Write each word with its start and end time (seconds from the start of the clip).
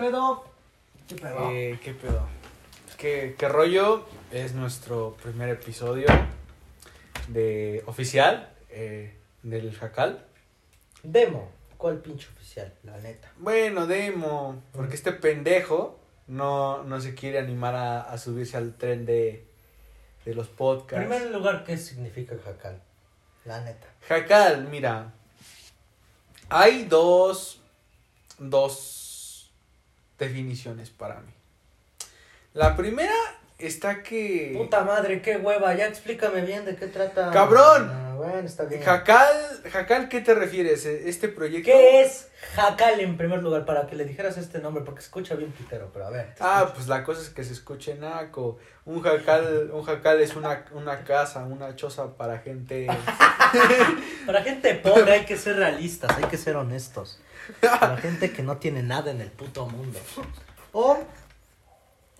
pedo? 0.00 0.44
¿Qué 1.06 1.14
pedo? 1.16 1.50
Eh, 1.50 1.78
¿Qué 1.84 1.92
pedo? 1.92 2.26
¿Qué, 2.96 3.34
¿Qué 3.38 3.48
rollo? 3.48 4.06
Es 4.30 4.54
nuestro 4.54 5.14
primer 5.22 5.50
episodio 5.50 6.06
de 7.28 7.82
oficial 7.86 8.50
eh, 8.70 9.14
del 9.42 9.74
Jacal. 9.74 10.24
Demo. 11.02 11.50
¿Cuál 11.76 11.98
pinche 11.98 12.28
oficial? 12.34 12.72
La 12.82 12.96
neta. 12.98 13.30
Bueno, 13.38 13.86
demo, 13.86 14.62
porque 14.72 14.94
este 14.94 15.12
pendejo 15.12 15.98
no, 16.28 16.82
no 16.84 16.98
se 17.00 17.14
quiere 17.14 17.38
animar 17.38 17.74
a, 17.74 18.00
a 18.00 18.16
subirse 18.16 18.56
al 18.56 18.74
tren 18.76 19.04
de, 19.04 19.46
de 20.24 20.34
los 20.34 20.48
En 20.48 20.54
podcasts. 20.56 21.06
primer 21.08 21.30
lugar, 21.30 21.62
¿qué 21.64 21.76
significa 21.76 22.36
jacal? 22.42 22.80
La 23.44 23.60
neta. 23.60 23.86
Jacal, 24.08 24.66
mira, 24.70 25.12
hay 26.48 26.84
dos, 26.84 27.60
dos 28.38 28.99
definiciones 30.20 30.90
para 30.90 31.20
mí. 31.20 31.32
La 32.54 32.76
primera 32.76 33.14
está 33.58 34.02
que... 34.02 34.54
Puta 34.56 34.84
madre, 34.84 35.22
qué 35.22 35.36
hueva. 35.36 35.74
Ya 35.74 35.86
explícame 35.86 36.42
bien 36.42 36.64
de 36.64 36.76
qué 36.76 36.86
trata. 36.86 37.30
¡Cabrón! 37.30 38.09
Bueno, 38.20 38.46
está 38.46 38.64
bien. 38.64 38.82
Jacal, 38.82 39.62
Jacal, 39.72 40.10
¿qué 40.10 40.20
te 40.20 40.34
refieres? 40.34 40.84
Este 40.84 41.28
proyecto... 41.28 41.70
¿Qué 41.70 42.02
es 42.02 42.28
jacal 42.54 43.00
en 43.00 43.16
primer 43.16 43.42
lugar? 43.42 43.64
Para 43.64 43.86
que 43.86 43.96
le 43.96 44.04
dijeras 44.04 44.36
este 44.36 44.58
nombre, 44.58 44.84
porque 44.84 45.00
se 45.00 45.06
escucha 45.06 45.36
bien 45.36 45.50
pitero, 45.52 45.88
pero 45.90 46.06
a 46.06 46.10
ver. 46.10 46.34
Ah, 46.38 46.70
pues 46.74 46.86
la 46.86 47.02
cosa 47.02 47.22
es 47.22 47.30
que 47.30 47.42
se 47.44 47.54
escuche 47.54 47.94
naco. 47.94 48.58
Un 48.84 49.00
jacal, 49.00 49.70
un 49.72 49.82
jacal 49.84 50.20
es 50.20 50.36
una, 50.36 50.66
una 50.72 51.02
casa, 51.02 51.44
una 51.44 51.74
choza 51.76 52.14
para 52.18 52.40
gente. 52.40 52.88
Para 54.26 54.42
gente 54.42 54.74
pobre 54.74 55.12
hay 55.12 55.24
que 55.24 55.38
ser 55.38 55.56
realistas, 55.56 56.14
hay 56.14 56.24
que 56.24 56.36
ser 56.36 56.56
honestos. 56.56 57.22
Para 57.62 57.96
gente 57.96 58.32
que 58.32 58.42
no 58.42 58.58
tiene 58.58 58.82
nada 58.82 59.10
en 59.10 59.22
el 59.22 59.30
puto 59.30 59.64
mundo. 59.66 59.98
O 60.72 60.98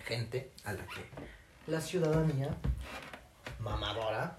gente 0.03 0.49
a 0.63 0.73
la 0.73 0.83
que 0.87 1.05
la 1.67 1.79
ciudadanía 1.79 2.49
mamadora 3.59 4.35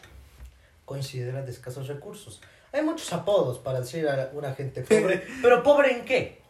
considera 0.85 1.43
de 1.43 1.51
escasos 1.51 1.89
recursos. 1.89 2.41
Hay 2.73 2.83
muchos 2.83 3.13
apodos 3.13 3.59
para 3.59 3.81
decir 3.81 4.09
a 4.09 4.31
una 4.33 4.55
gente 4.55 4.83
pobre, 4.83 5.23
pero 5.43 5.63
pobre 5.63 5.93
en 5.93 6.05
qué? 6.05 6.41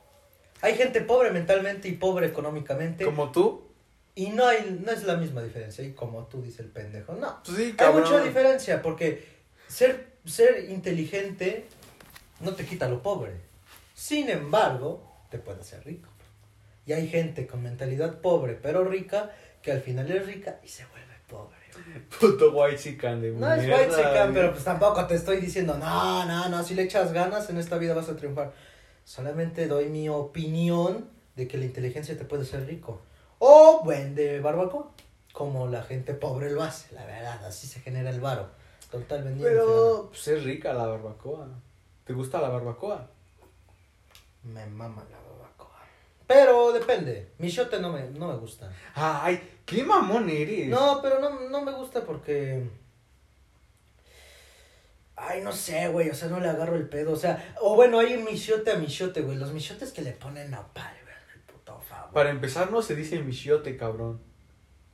Hay 0.61 0.77
gente 0.77 1.01
pobre 1.01 1.31
mentalmente 1.31 1.89
y 1.89 1.93
pobre 1.93 2.29
económicamente 2.29 3.05
Como 3.05 3.33
tú. 3.33 3.65
y 4.15 4.29
no 4.31 4.47
hay 4.47 4.81
no 4.85 4.93
es 4.93 5.03
la 5.03 5.17
misma 5.17 5.43
diferencia 5.43 5.83
y 5.85 5.93
como 5.93 6.27
tú 6.27 6.41
dices 6.43 6.61
el 6.61 6.67
pendejo. 6.67 7.15
No, 7.15 7.43
Pues 7.45 7.57
sí, 7.57 7.75
hay 7.77 7.93
mucha 7.93 8.23
diferencia 8.23 8.81
porque 8.81 9.27
ser, 9.67 10.13
ser 10.25 10.71
inteligente 10.71 11.67
no 12.41 12.55
te 12.55 12.65
quita 12.65 12.89
lo 12.89 13.03
pobre. 13.03 13.33
Sin 13.95 14.29
embargo, 14.31 15.03
te 15.31 15.39
puede 15.39 15.61
hacer 15.61 15.85
rico. 15.85 16.09
Y 16.87 16.93
hay 16.93 17.09
gente 17.09 17.47
con 17.47 17.63
mentalidad 17.63 18.21
pobre 18.21 18.55
pero 18.55 18.85
rica 18.85 19.33
que 19.63 19.73
al 19.73 19.81
final 19.81 20.11
es 20.11 20.27
rica 20.27 20.61
y 20.63 20.69
se 20.69 20.85
vuelve 20.87 21.15
pobre. 21.29 21.62
Puto 22.21 22.53
white 22.53 22.77
chican 22.77 23.21
de 23.21 23.33
No 23.33 23.53
es 23.53 23.65
white 23.67 23.91
chican, 23.91 24.33
pero 24.33 24.53
pues 24.53 24.65
tampoco 24.65 25.07
te 25.07 25.15
estoy 25.15 25.39
diciendo, 25.39 25.77
no, 25.79 26.25
no, 26.27 26.49
no, 26.49 26.63
si 26.63 26.75
le 26.75 26.83
echas 26.83 27.13
ganas 27.13 27.49
en 27.51 27.59
esta 27.59 27.79
vida 27.79 27.95
vas 27.95 28.09
a 28.09 28.17
triunfar. 28.17 28.53
Solamente 29.05 29.67
doy 29.67 29.89
mi 29.89 30.09
opinión 30.09 31.11
de 31.37 31.49
que 31.49 31.59
la 31.59 31.65
inteligencia 31.65 32.17
te 32.17 32.25
puede 32.25 32.43
hacer 32.43 32.67
rico. 32.67 33.01
O 33.39 33.83
buen 33.85 34.15
de 34.15 34.41
barbacoa, 34.41 34.91
como 35.33 35.67
la 35.67 35.83
gente 35.83 36.15
pobre 36.15 36.51
lo 36.51 36.63
hace, 36.63 36.95
la 36.95 37.05
verdad, 37.07 37.45
así 37.45 37.67
se 37.67 37.81
genera 37.81 38.11
el 38.11 38.21
varo. 38.21 38.49
Total 38.91 39.25
vendiendo. 39.25 39.49
Pero 39.49 40.09
pues 40.11 40.29
es 40.29 40.45
rica 40.45 40.73
la 40.75 40.87
barbacoa. 40.87 41.49
¿Te 42.05 42.13
gusta 42.13 42.41
la 42.41 42.51
barbacoa? 42.51 43.09
Me 44.45 44.67
mama 44.67 45.03
la 45.11 45.17
barbacoa. 45.17 45.32
Pero 46.33 46.73
depende, 46.73 47.29
mi 47.39 47.49
no 47.81 47.93
me, 47.93 48.11
no 48.11 48.29
me 48.29 48.37
gusta. 48.37 48.73
Ay, 48.95 49.41
qué 49.67 49.85
mamón 49.85 50.31
eres. 50.31 50.69
No, 50.69 51.01
pero 51.03 51.21
no, 51.21 51.49
no 51.49 51.63
me 51.63 51.73
gusta 51.73 52.03
porque. 52.05 52.63
Ay, 55.15 55.43
no 55.43 55.53
sé, 55.53 55.89
güey, 55.89 56.09
o 56.11 56.15
sea, 56.15 56.29
no 56.29 56.41
le 56.41 56.49
agarro 56.49 56.75
el 56.75 56.89
pedo, 56.89 57.13
o 57.13 57.17
sea, 57.17 57.55
o 57.61 57.77
bueno, 57.77 58.01
hay 58.01 58.15
un 58.15 58.25
michote 58.25 58.73
a 58.73 58.77
michote, 58.77 59.21
güey, 59.21 59.37
los 59.37 59.53
michotes 59.53 59.93
que 59.93 60.03
le 60.03 60.13
ponen 60.13 60.51
nopal, 60.51 60.97
güey, 61.05 61.15
el 61.35 61.41
puto 61.43 61.79
favor. 61.79 62.13
Para 62.13 62.31
empezar, 62.31 62.73
no 62.73 62.83
se 62.83 62.97
dice 62.97 63.21
michiote, 63.21 63.77
cabrón. 63.77 64.21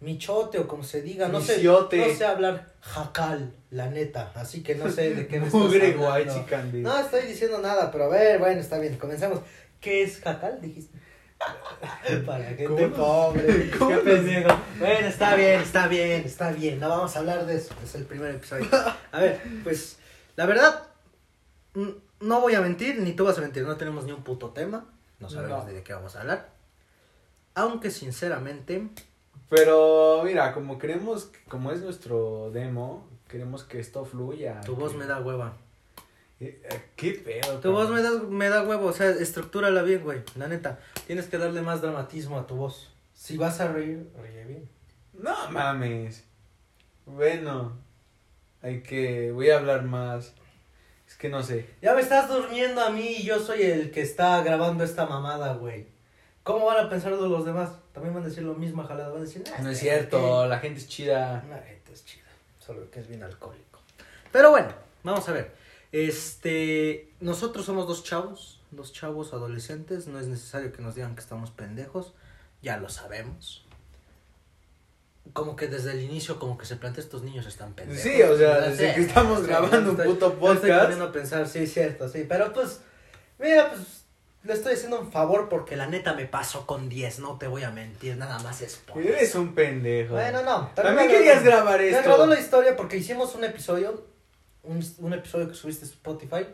Michote 0.01 0.59
o 0.59 0.69
como 0.69 0.83
se 0.83 1.03
diga, 1.03 1.29
no 1.29 1.39
Michiote. 1.41 2.03
sé, 2.03 2.09
no 2.13 2.19
sé 2.19 2.25
hablar 2.27 2.75
jacal, 2.81 3.55
la 3.71 3.89
neta, 3.89 4.31
así 4.35 4.63
que 4.63 4.75
no 4.75 4.91
sé 4.91 5.15
de 5.15 5.27
qué 5.29 5.41
me 5.41 5.49
Mugre 5.51 5.93
de. 5.93 6.79
No 6.83 6.99
estoy 6.99 7.23
diciendo 7.23 7.59
nada, 7.59 7.91
pero 7.91 8.05
a 8.05 8.09
ver, 8.09 8.39
bueno, 8.39 8.61
está 8.61 8.79
bien, 8.79 8.97
comenzamos. 8.99 9.41
¿Qué 9.81 10.03
es 10.03 10.21
jacal? 10.21 10.61
Dijiste. 10.61 10.99
Para 12.27 12.45
gente 12.45 12.65
¿Cómo 12.65 12.91
pobre. 12.91 13.71
¿Cómo 13.79 13.91
Qué 13.91 13.97
pendejo. 13.99 14.49
Bueno, 14.79 15.07
está 15.07 15.35
bien, 15.37 15.61
está 15.61 15.89
bien, 15.89 16.23
está 16.25 16.51
bien. 16.53 16.81
No 16.81 16.89
vamos 16.89 17.15
a 17.17 17.19
hablar 17.21 17.47
de 17.47 17.57
eso. 17.57 17.75
Es 17.85 17.95
el 17.95 18.05
primer 18.05 18.35
episodio. 18.35 18.67
A 19.13 19.21
ver, 19.21 19.41
pues, 19.63 19.99
la 20.37 20.47
verdad, 20.47 20.83
no 22.21 22.41
voy 22.41 22.55
a 22.55 22.61
mentir, 22.61 22.99
ni 23.01 23.13
tú 23.13 23.25
vas 23.25 23.39
a 23.39 23.41
mentir. 23.41 23.63
No 23.65 23.77
tenemos 23.77 24.05
ni 24.05 24.13
un 24.13 24.23
puto 24.23 24.51
tema. 24.51 24.87
No 25.21 25.29
sabemos 25.29 25.65
No. 25.67 25.73
de 25.73 25.83
qué 25.83 25.93
vamos 25.95 26.17
a 26.17 26.21
hablar. 26.21 26.51
Aunque, 27.55 27.91
sinceramente, 27.91 28.89
Pero 29.49 30.23
mira, 30.25 30.53
como 30.53 30.79
queremos, 30.79 31.31
como 31.49 31.73
es 31.73 31.81
nuestro 31.81 32.51
demo, 32.53 33.09
queremos 33.29 33.65
que 33.65 33.81
esto 33.81 34.05
fluya. 34.05 34.61
tu 34.61 34.77
voz 34.77 34.93
que- 34.93 34.99
me 34.99 35.07
da 35.07 35.21
hueva. 35.21 35.57
Eh, 36.41 36.63
eh, 36.71 36.83
¿Qué 36.95 37.13
pedo? 37.15 37.59
Tu 37.59 37.73
voz 37.73 37.91
me 37.91 38.01
da, 38.01 38.13
me 38.13 38.49
da 38.49 38.63
huevo, 38.63 38.87
o 38.87 38.93
sea, 38.93 39.11
estructúrala 39.11 39.83
bien, 39.83 40.03
güey. 40.03 40.21
La 40.37 40.47
neta, 40.49 40.79
tienes 41.07 41.27
que 41.27 41.39
darle 41.39 41.63
más 41.63 41.83
dramatismo 41.83 42.39
a 42.39 42.47
tu 42.47 42.55
voz. 42.55 42.93
Si 43.15 43.37
vas 43.37 43.61
a 43.61 43.73
reír, 43.73 44.09
ríe 44.23 44.45
bien. 44.45 44.69
No 45.15 45.51
mames. 45.51 46.25
Bueno, 47.07 47.77
hay 48.63 48.83
que. 48.83 49.33
Voy 49.33 49.51
a 49.51 49.57
hablar 49.59 49.83
más. 49.83 50.35
Es 51.09 51.17
que 51.17 51.29
no 51.29 51.43
sé. 51.43 51.67
Ya 51.83 51.95
me 51.95 52.03
estás 52.03 52.29
durmiendo 52.29 52.83
a 52.83 52.91
mí 52.91 53.17
y 53.19 53.23
yo 53.25 53.41
soy 53.41 53.63
el 53.63 53.91
que 53.91 54.03
está 54.03 54.41
grabando 54.43 54.85
esta 54.85 55.07
mamada, 55.07 55.55
güey. 55.55 55.87
¿Cómo 56.45 56.67
van 56.67 56.87
a 56.87 56.89
pensar 56.89 57.17
de 57.17 57.29
los 57.29 57.45
demás? 57.45 57.71
También 57.93 58.15
van 58.15 58.23
a 58.23 58.29
decir 58.29 58.45
lo 58.45 58.55
mismo, 58.55 58.85
jalada. 58.85 59.09
Van 59.09 59.19
a 59.19 59.25
decir, 59.25 59.43
"Ah, 59.55 59.61
No 59.63 59.71
es 59.71 59.79
cierto, 59.81 60.43
¿qué?". 60.43 60.49
la 60.49 60.59
gente 60.61 60.79
es 60.79 60.89
chida. 60.89 61.45
La 61.49 61.59
gente 61.59 61.93
es 61.93 62.05
chida, 62.05 62.25
solo 62.59 62.91
que 62.91 63.01
es 63.01 63.09
bien 63.09 63.23
alcohólico. 63.23 63.81
Pero 64.31 64.51
bueno, 64.51 64.69
vamos 65.03 65.29
a 65.29 65.33
ver. 65.33 65.53
Este, 65.93 67.09
nosotros 67.21 67.65
somos 67.67 67.87
dos 67.87 68.05
chavos, 68.05 68.61
dos 68.71 68.93
chavos 68.93 69.33
adolescentes. 69.33 70.07
No 70.07 70.19
es 70.21 70.27
necesario 70.27 70.73
que 70.73 70.83
nos 70.83 70.95
digan 70.95 71.15
que 71.15 71.21
estamos 71.21 71.51
pendejos, 71.51 72.13
ya 72.63 72.77
lo 72.77 72.89
sabemos. 72.89 73.65
Como 75.33 75.57
que 75.57 75.67
desde 75.67 75.93
el 75.93 76.01
inicio, 76.01 76.39
como 76.39 76.57
que 76.57 76.65
se 76.67 76.77
plantea 76.77 77.05
estos 77.05 77.23
niños 77.23 77.47
están 77.47 77.75
pendejos. 77.75 78.03
Sí, 78.03 78.23
o 78.23 78.37
sea, 78.37 78.61
desde 78.61 78.95
que 78.95 79.01
estamos 79.03 79.47
grabando 79.47 79.91
un 79.91 79.97
puto 79.97 80.29
ya 80.31 80.35
Estoy 80.35 80.39
podcast. 80.41 80.83
poniendo 80.83 81.05
a 81.05 81.13
pensar, 81.13 81.49
sí, 81.49 81.67
cierto, 81.67 82.09
sí. 82.09 82.25
Pero 82.29 82.53
pues, 82.53 82.81
mira, 83.39 83.69
pues 83.71 84.05
le 84.45 84.53
estoy 84.55 84.73
haciendo 84.75 85.01
un 85.01 85.13
favor 85.13 85.49
porque 85.51 85.77
la 85.77 85.87
neta 85.87 86.15
me 86.15 86.25
pasó 86.25 86.67
con 86.67 86.89
10, 86.89 87.19
no 87.19 87.37
te 87.39 87.47
voy 87.47 87.63
a 87.63 87.71
mentir, 87.71 88.17
nada 88.17 88.39
más 88.39 88.63
es 88.63 88.77
por 88.77 89.03
Eres 89.03 89.23
eso. 89.31 89.41
un 89.43 89.55
pendejo. 89.55 90.15
Bueno, 90.15 90.43
no. 90.43 90.71
También 90.75 90.97
me 90.97 91.09
querías 91.09 91.43
grabar 91.45 91.79
Me 91.81 91.89
esto. 91.91 92.01
agradó 92.01 92.27
la 92.27 92.41
historia 92.41 92.75
porque 92.77 92.97
hicimos 92.97 93.35
un 93.35 93.45
episodio, 93.45 94.03
un, 94.69 94.85
un 94.99 95.13
episodio 95.13 95.49
que 95.49 95.55
subiste 95.55 95.85
a 95.85 95.89
Spotify, 95.89 96.47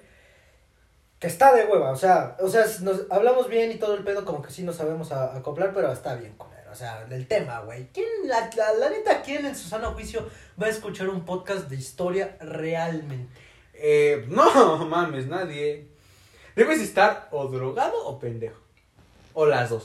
que 1.18 1.26
está 1.26 1.54
de 1.54 1.64
hueva, 1.64 1.90
o 1.90 1.96
sea, 1.96 2.36
o 2.40 2.48
sea, 2.48 2.64
nos 2.80 3.02
hablamos 3.10 3.48
bien 3.48 3.70
y 3.72 3.76
todo 3.76 3.94
el 3.94 4.04
pedo, 4.04 4.24
como 4.24 4.42
que 4.42 4.50
sí 4.50 4.62
nos 4.62 4.76
sabemos 4.76 5.10
a- 5.12 5.36
acoplar, 5.36 5.72
pero 5.72 5.90
está 5.92 6.14
bien, 6.16 6.34
culero, 6.36 6.70
o 6.70 6.74
sea, 6.74 7.04
del 7.06 7.26
tema, 7.26 7.60
güey. 7.60 7.88
¿Quién, 7.92 8.06
la, 8.26 8.50
la, 8.56 8.72
la 8.74 8.90
neta, 8.90 9.22
quién 9.22 9.46
en 9.46 9.54
su 9.56 9.68
sano 9.68 9.92
juicio 9.92 10.28
va 10.60 10.66
a 10.66 10.70
escuchar 10.70 11.08
un 11.08 11.24
podcast 11.24 11.68
de 11.68 11.76
historia 11.76 12.36
realmente? 12.40 13.32
Eh, 13.74 14.24
no 14.28 14.84
mames, 14.86 15.26
nadie. 15.26 15.88
Debes 16.56 16.80
estar 16.80 17.28
o 17.32 17.46
drogado 17.48 18.06
o 18.06 18.18
pendejo. 18.18 18.60
O 19.32 19.46
las 19.46 19.70
dos. 19.70 19.84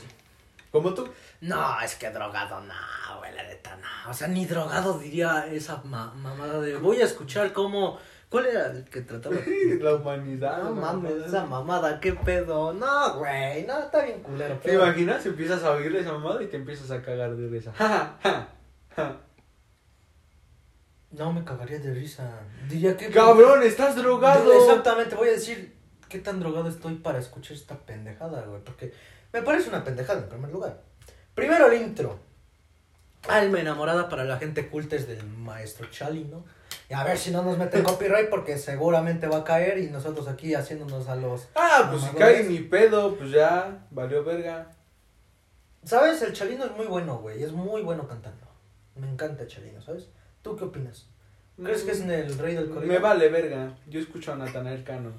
Como 0.70 0.94
tú. 0.94 1.08
No, 1.40 1.80
es 1.80 1.96
que 1.96 2.10
drogado, 2.10 2.60
no, 2.60 3.18
güey, 3.18 3.34
la 3.34 3.42
neta, 3.42 3.76
no. 3.76 4.10
O 4.10 4.14
sea, 4.14 4.28
ni 4.28 4.44
drogado 4.46 4.98
diría 4.98 5.46
esa 5.50 5.80
ma- 5.84 6.12
mamada 6.14 6.60
de 6.60 6.76
voy 6.76 7.00
a 7.00 7.04
escuchar 7.06 7.52
cómo. 7.52 7.98
¿Cuál 8.30 8.46
era 8.46 8.66
el 8.70 8.84
que 8.84 9.00
trataba? 9.02 9.34
La 9.80 9.94
humanidad. 9.96 10.62
No 10.62 10.72
mames, 10.72 11.10
mamada. 11.12 11.26
esa 11.26 11.44
mamada, 11.46 12.00
qué 12.00 12.12
pedo. 12.12 12.72
No, 12.72 13.18
güey, 13.18 13.66
no, 13.66 13.78
está 13.80 14.04
bien 14.04 14.22
culero. 14.22 14.54
¿Te 14.58 14.68
pero- 14.70 14.84
imaginas? 14.84 15.26
Empiezas 15.26 15.62
a 15.64 15.72
oír 15.72 15.94
esa 15.96 16.12
mamada 16.12 16.40
y 16.42 16.46
te 16.46 16.56
empiezas 16.56 16.90
a 16.92 17.02
cagar 17.02 17.34
de 17.34 17.48
risa. 17.48 17.72
Ja, 17.72 17.88
ja, 17.88 18.18
ja, 18.22 18.48
ja. 18.94 19.16
No 21.10 21.32
me 21.32 21.42
cagaría 21.44 21.80
de 21.80 21.92
risa. 21.92 22.30
Diría 22.68 22.96
que. 22.96 23.10
Cabrón, 23.10 23.64
estás 23.64 23.96
drogado. 23.96 24.52
Exactamente, 24.52 25.16
voy 25.16 25.28
a 25.28 25.32
decir 25.32 25.76
qué 26.08 26.20
tan 26.20 26.38
drogado 26.38 26.68
estoy 26.68 26.94
para 26.94 27.18
escuchar 27.18 27.56
esta 27.56 27.76
pendejada, 27.78 28.42
güey. 28.42 28.62
Porque 28.62 28.92
me 29.32 29.42
parece 29.42 29.70
una 29.70 29.82
pendejada 29.82 30.20
en 30.20 30.28
primer 30.28 30.52
lugar. 30.52 30.82
Primero 31.34 31.66
el 31.66 31.82
intro. 31.82 32.20
Alma 33.28 33.60
enamorada 33.60 34.08
para 34.08 34.24
la 34.24 34.38
gente 34.38 34.68
culta 34.68 34.94
es 34.94 35.08
del 35.08 35.24
maestro 35.26 35.88
Chali, 35.90 36.24
¿no? 36.24 36.44
Y 36.90 36.94
a 36.94 37.04
ver 37.04 37.16
si 37.16 37.30
no 37.30 37.42
nos 37.42 37.56
meten 37.56 37.84
copyright 37.84 38.28
porque 38.28 38.58
seguramente 38.58 39.28
va 39.28 39.38
a 39.38 39.44
caer 39.44 39.78
y 39.78 39.90
nosotros 39.90 40.26
aquí 40.26 40.54
haciéndonos 40.54 41.08
a 41.08 41.14
los... 41.14 41.48
Ah, 41.54 41.86
pues 41.88 42.02
si 42.02 42.16
cae 42.16 42.42
mi 42.42 42.58
pedo, 42.58 43.14
pues 43.14 43.30
ya, 43.30 43.86
valió 43.92 44.24
verga. 44.24 44.72
¿Sabes? 45.84 46.20
El 46.22 46.32
Chalino 46.32 46.64
es 46.64 46.72
muy 46.72 46.86
bueno, 46.86 47.18
güey. 47.18 47.44
Es 47.44 47.52
muy 47.52 47.82
bueno 47.82 48.08
cantando. 48.08 48.44
Me 48.96 49.08
encanta 49.08 49.44
el 49.44 49.48
Chalino, 49.48 49.80
¿sabes? 49.80 50.08
¿Tú 50.42 50.56
qué 50.56 50.64
opinas? 50.64 51.06
¿Crees 51.62 51.84
que 51.84 51.92
es 51.92 52.00
el 52.00 52.36
rey 52.36 52.56
del 52.56 52.68
corrido? 52.68 52.92
Me 52.92 52.98
vale 52.98 53.28
verga. 53.28 53.78
Yo 53.86 54.00
escucho 54.00 54.32
a 54.32 54.36
Natanael 54.36 54.82
Cano. 54.82 55.12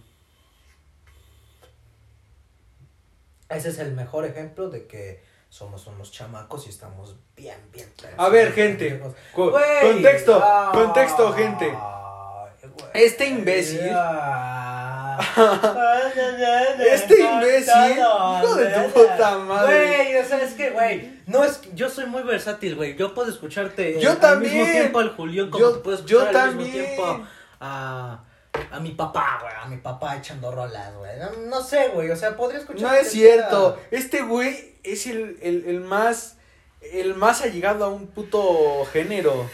Ese 3.48 3.70
es 3.70 3.80
el 3.80 3.94
mejor 3.94 4.26
ejemplo 4.26 4.70
de 4.70 4.88
que 4.88 5.24
somos 5.52 5.86
unos 5.86 6.12
chamacos 6.14 6.66
y 6.66 6.70
estamos 6.70 7.18
bien, 7.36 7.58
bien. 7.74 7.90
A 8.18 8.30
ver, 8.30 8.54
gente. 8.54 9.02
contexto, 9.34 10.40
ah, 10.42 10.72
contexto, 10.74 11.34
gente. 11.34 11.78
Este 12.94 13.28
imbécil. 13.28 13.82
Ah. 13.94 15.20
Este 16.80 17.20
imbécil, 17.22 17.98
hijo 18.00 18.56
de 18.56 18.66
tu 18.68 18.90
puta 18.92 19.38
madre. 19.40 19.88
Güey, 19.88 20.18
o 20.18 20.26
sea, 20.26 20.42
es 20.42 20.54
que, 20.54 20.70
güey, 20.72 21.20
no 21.28 21.44
es, 21.44 21.60
yo 21.76 21.90
soy 21.90 22.06
muy 22.06 22.24
versátil, 22.24 22.76
güey. 22.76 22.96
Yo 22.96 23.14
puedo 23.14 23.30
escucharte 23.30 24.00
Yo 24.00 24.18
también. 24.18 24.54
mismo 24.54 24.72
tiempo 24.72 25.00
al 25.00 25.10
Julián 25.16 25.50
como 25.50 25.64
Yo- 25.64 25.74
te 25.74 25.80
puedo 25.80 26.06
yo 26.06 26.22
escuchar 26.22 26.28
al 26.46 26.50
también. 26.52 26.72
mismo 26.72 26.86
tiempo 26.88 27.26
a, 27.60 28.24
a 28.72 28.80
mi 28.80 28.92
papá, 28.92 29.40
güey, 29.42 29.54
a 29.62 29.66
mi 29.68 29.78
papá 29.78 30.18
echando 30.18 30.52
rolas, 30.52 30.94
güey. 30.96 31.12
No, 31.20 31.32
no 31.50 31.62
sé, 31.62 31.90
güey, 31.90 32.10
o 32.12 32.16
sea, 32.16 32.36
podría 32.38 32.60
escuchar. 32.60 32.82
No 32.90 32.94
es 32.94 33.12
cierto. 33.12 33.80
Este 33.92 34.22
güey 34.22 34.76
es 34.84 35.08
el, 35.08 35.38
el, 35.42 35.66
el 35.68 35.80
más. 35.82 36.38
El 36.82 37.14
más 37.14 37.42
allegado 37.44 37.86
a 37.86 37.90
un 37.90 38.08
puto 38.08 38.86
género. 38.92 39.48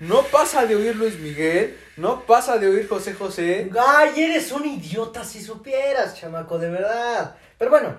No 0.00 0.22
pasa 0.22 0.64
de 0.64 0.74
oír 0.74 0.96
Luis 0.96 1.18
Miguel. 1.18 1.76
No 1.98 2.22
pasa 2.22 2.56
de 2.56 2.66
oír 2.66 2.88
José 2.88 3.12
José. 3.12 3.70
Ay, 3.78 4.12
eres 4.24 4.50
un 4.52 4.64
idiota 4.64 5.22
si 5.22 5.42
supieras, 5.42 6.18
chamaco, 6.18 6.58
de 6.58 6.70
verdad. 6.70 7.36
Pero 7.58 7.70
bueno, 7.70 7.94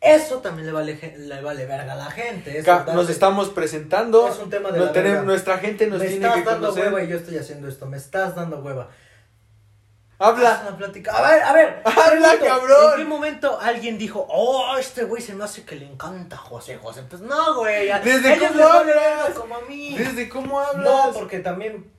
eso 0.00 0.38
también 0.40 0.66
le 0.66 0.72
vale, 0.72 1.16
le 1.16 1.40
vale 1.40 1.64
verga 1.64 1.94
a 1.94 1.96
la 1.96 2.10
gente. 2.10 2.58
eso 2.58 2.84
Nos 2.92 3.08
estamos 3.08 3.48
presentando. 3.48 4.28
Es 4.28 4.38
un 4.38 4.50
tema 4.50 4.70
de 4.72 4.78
No 4.78 4.84
la 4.84 4.92
tenemos- 4.92 5.24
nuestra 5.24 5.56
gente 5.58 5.86
nos 5.86 5.98
me 5.98 6.06
tiene 6.06 6.26
estás 6.26 6.38
que 6.40 6.44
dando 6.48 6.68
conocer. 6.68 6.92
hueva 6.92 7.02
y 7.04 7.08
yo 7.08 7.16
estoy 7.16 7.38
haciendo 7.38 7.66
esto. 7.66 7.86
Me 7.86 7.96
estás 7.96 8.36
dando 8.36 8.58
hueva. 8.60 8.90
Habla. 10.18 10.62
una 10.66 10.76
plática. 10.76 11.12
A 11.16 11.22
ver, 11.30 11.42
a 11.42 11.52
ver. 11.52 11.82
Habla, 11.84 12.30
pregunto, 12.30 12.44
cabrón. 12.46 12.90
¿En 12.92 12.96
qué 12.98 13.04
momento 13.04 13.58
alguien 13.60 13.98
dijo, 13.98 14.26
oh, 14.28 14.76
este 14.78 15.04
güey 15.04 15.22
se 15.22 15.34
me 15.34 15.44
hace 15.44 15.64
que 15.64 15.76
le 15.76 15.86
encanta 15.86 16.36
José 16.36 16.76
José? 16.78 17.02
Pues 17.08 17.22
no, 17.22 17.56
güey. 17.56 17.88
¿Desde 18.02 18.34
ellos 18.34 18.50
cómo 18.52 18.66
hablas? 18.68 19.30
como 19.36 19.56
a 19.56 19.60
mí. 19.62 19.96
¿Desde 19.96 20.28
cómo 20.28 20.60
hablas? 20.60 20.84
No, 20.84 21.12
porque 21.12 21.38
también. 21.40 21.92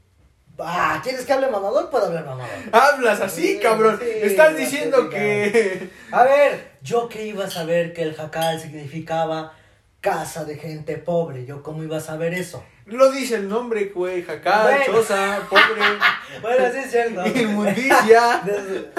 Ah, 0.61 0.99
¿quieres 1.01 1.25
que 1.25 1.31
hable 1.31 1.47
mamador? 1.47 1.89
Puedo 1.89 2.07
hablar 2.07 2.25
mamador. 2.25 2.49
Hablas 2.73 3.21
así, 3.21 3.53
Sí, 3.53 3.59
cabrón. 3.59 3.97
sí, 4.01 4.09
Estás 4.23 4.57
diciendo 4.57 5.09
que. 5.09 5.89
A 6.11 6.23
ver, 6.23 6.71
yo 6.81 7.07
que 7.07 7.25
iba 7.25 7.45
a 7.45 7.49
saber 7.49 7.93
que 7.93 8.01
el 8.03 8.13
jacal 8.15 8.59
significaba 8.59 9.53
casa 10.01 10.45
de 10.45 10.55
gente 10.57 10.97
pobre. 10.97 11.45
Yo 11.45 11.61
cómo 11.63 11.83
iba 11.83 11.97
a 11.97 12.01
saber 12.01 12.33
eso. 12.33 12.63
Lo 12.85 13.11
dice 13.11 13.35
el 13.35 13.47
nombre, 13.49 13.85
güey. 13.93 14.23
Jacal, 14.23 14.63
Bueno. 14.77 14.93
choza, 14.93 15.39
pobre. 15.49 15.63
Bueno, 16.41 16.65
sí 16.73 16.79
es 16.79 16.91
cierto. 16.91 17.25
Inmundicia. 17.39 18.41
¿De, 18.45 18.89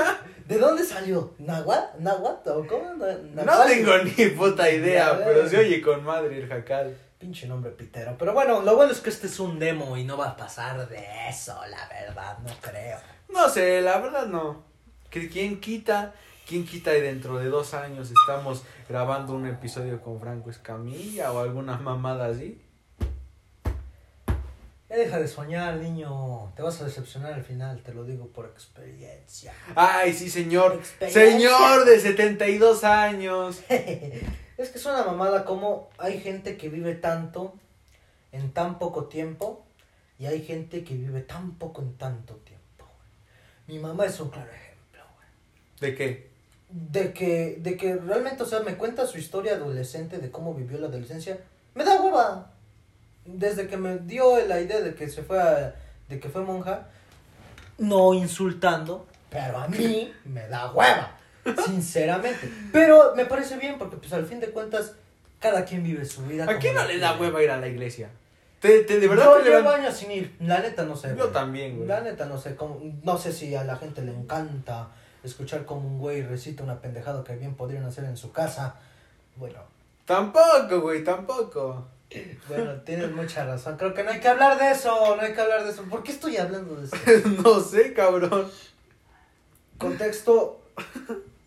de 0.46 0.58
dónde 0.58 0.84
salió? 0.84 1.34
¿Nahuatl? 1.38 2.02
¿Nahuatl? 2.02 2.48
¿O 2.50 2.66
cómo? 2.66 2.94
Na- 2.94 3.44
No 3.44 3.64
tengo 3.66 3.98
ni 3.98 4.26
puta 4.30 4.70
idea, 4.70 5.20
pero 5.24 5.48
se 5.48 5.58
oye 5.58 5.80
con 5.80 6.02
madre 6.04 6.38
el 6.38 6.48
jacal. 6.48 6.96
Pinche 7.18 7.46
nombre 7.46 7.70
pitero. 7.72 8.16
Pero 8.18 8.32
bueno, 8.32 8.62
lo 8.62 8.76
bueno 8.76 8.92
es 8.92 9.00
que 9.00 9.10
este 9.10 9.26
es 9.26 9.38
un 9.38 9.58
demo 9.58 9.96
y 9.96 10.04
no 10.04 10.16
va 10.16 10.30
a 10.30 10.36
pasar 10.36 10.88
de 10.88 11.06
eso, 11.28 11.54
la 11.68 11.86
verdad, 11.88 12.38
no 12.38 12.52
creo. 12.60 12.98
No 13.28 13.48
sé, 13.48 13.80
la 13.82 13.98
verdad 13.98 14.26
no. 14.26 14.64
Que 15.10 15.28
¿Quién 15.28 15.60
quita? 15.60 16.14
¿Quién 16.50 16.66
quita 16.66 16.98
y 16.98 17.00
dentro 17.00 17.38
de 17.38 17.48
dos 17.48 17.74
años 17.74 18.10
estamos 18.10 18.64
grabando 18.88 19.34
un 19.34 19.46
episodio 19.46 20.02
con 20.02 20.18
Franco 20.18 20.50
Escamilla 20.50 21.30
o 21.30 21.38
alguna 21.38 21.76
mamada 21.78 22.26
así? 22.26 22.60
Ya 24.88 24.96
deja 24.96 25.20
de 25.20 25.28
soñar, 25.28 25.76
niño. 25.76 26.52
Te 26.56 26.62
vas 26.62 26.80
a 26.80 26.86
decepcionar 26.86 27.34
al 27.34 27.44
final, 27.44 27.80
te 27.84 27.94
lo 27.94 28.02
digo 28.02 28.26
por 28.26 28.46
experiencia. 28.46 29.52
Ay, 29.76 30.12
sí, 30.12 30.28
señor. 30.28 30.80
Señor 31.08 31.84
de 31.84 32.00
72 32.00 32.82
años. 32.82 33.60
es 33.68 34.70
que 34.70 34.78
es 34.78 34.86
una 34.86 35.04
mamada 35.04 35.44
como 35.44 35.88
hay 35.98 36.20
gente 36.20 36.56
que 36.56 36.68
vive 36.68 36.96
tanto 36.96 37.54
en 38.32 38.50
tan 38.50 38.80
poco 38.80 39.04
tiempo 39.04 39.64
y 40.18 40.26
hay 40.26 40.44
gente 40.44 40.82
que 40.82 40.94
vive 40.94 41.20
tan 41.20 41.52
poco 41.58 41.80
en 41.80 41.96
tanto 41.96 42.34
tiempo. 42.38 42.86
Mi 43.68 43.78
mamá 43.78 44.06
es 44.06 44.18
un 44.18 44.30
claro 44.30 44.50
ejemplo. 44.50 45.04
¿De 45.78 45.94
qué? 45.94 46.29
De 46.72 47.12
que, 47.12 47.58
de 47.60 47.76
que 47.76 47.96
realmente, 47.96 48.42
o 48.42 48.46
sea, 48.46 48.60
me 48.60 48.76
cuenta 48.76 49.06
su 49.06 49.18
historia 49.18 49.54
adolescente 49.54 50.18
de 50.18 50.30
cómo 50.30 50.54
vivió 50.54 50.78
la 50.78 50.86
adolescencia. 50.86 51.38
Me 51.74 51.84
da 51.84 52.00
hueva. 52.00 52.52
Desde 53.24 53.66
que 53.66 53.76
me 53.76 53.98
dio 53.98 54.44
la 54.46 54.60
idea 54.60 54.80
de 54.80 54.94
que 54.94 55.08
se 55.08 55.22
fue 55.22 55.40
a, 55.40 55.74
de 56.08 56.20
que 56.20 56.28
fue 56.28 56.42
monja, 56.42 56.88
no 57.78 58.14
insultando, 58.14 59.06
pero 59.30 59.58
a 59.58 59.68
mí 59.68 60.12
me 60.24 60.46
da 60.48 60.72
hueva, 60.72 61.16
sinceramente. 61.66 62.50
Pero 62.72 63.14
me 63.14 63.26
parece 63.26 63.56
bien 63.56 63.78
porque 63.78 63.96
pues 63.96 64.12
al 64.12 64.26
fin 64.26 64.40
de 64.40 64.50
cuentas 64.50 64.94
cada 65.38 65.64
quien 65.64 65.82
vive 65.82 66.04
su 66.04 66.24
vida. 66.26 66.44
¿A 66.48 66.58
quién 66.58 66.74
no 66.74 66.84
le 66.84 66.98
da 66.98 67.18
hueva 67.18 67.42
ir 67.42 67.50
a 67.50 67.58
la 67.58 67.68
iglesia? 67.68 68.10
¿Te, 68.60 68.80
te- 68.84 69.00
de 69.00 69.08
verdad 69.08 69.24
Yo 69.24 69.42
te 69.42 69.50
llevo 69.50 69.70
años 69.70 69.94
sin 69.96 70.10
ir, 70.10 70.36
la 70.40 70.60
neta 70.60 70.82
no 70.84 70.94
sé. 70.96 71.08
Yo 71.10 71.16
güey. 71.16 71.32
también, 71.32 71.76
güey. 71.76 71.88
La 71.88 72.00
neta 72.00 72.26
no 72.26 72.36
sé, 72.38 72.56
cómo, 72.56 72.80
no 73.02 73.16
sé 73.18 73.32
si 73.32 73.54
a 73.54 73.64
la 73.64 73.76
gente 73.76 74.02
le 74.02 74.12
encanta 74.12 74.88
escuchar 75.24 75.64
como 75.64 75.86
un 75.88 75.98
güey 75.98 76.22
recita 76.22 76.62
una 76.62 76.80
pendejada 76.80 77.24
que 77.24 77.36
bien 77.36 77.54
podrían 77.54 77.84
hacer 77.84 78.04
en 78.04 78.16
su 78.16 78.32
casa. 78.32 78.76
Bueno, 79.36 79.60
Tampoco, 80.10 80.80
güey, 80.80 81.04
tampoco. 81.04 81.86
bueno, 82.48 82.80
tienes 82.80 83.12
mucha 83.12 83.44
razón. 83.46 83.76
Creo 83.76 83.94
que 83.94 84.02
no 84.02 84.10
hay 84.10 84.18
que 84.18 84.26
hablar 84.26 84.58
de 84.58 84.72
eso, 84.72 85.14
no 85.14 85.22
hay 85.22 85.32
que 85.32 85.40
hablar 85.40 85.62
de 85.62 85.70
eso. 85.70 85.84
¿Por 85.84 86.02
qué 86.02 86.10
estoy 86.10 86.36
hablando 86.36 86.74
de 86.74 86.86
eso? 86.86 86.96
no 87.44 87.60
sé, 87.60 87.92
cabrón. 87.92 88.50
Contexto, 89.78 90.62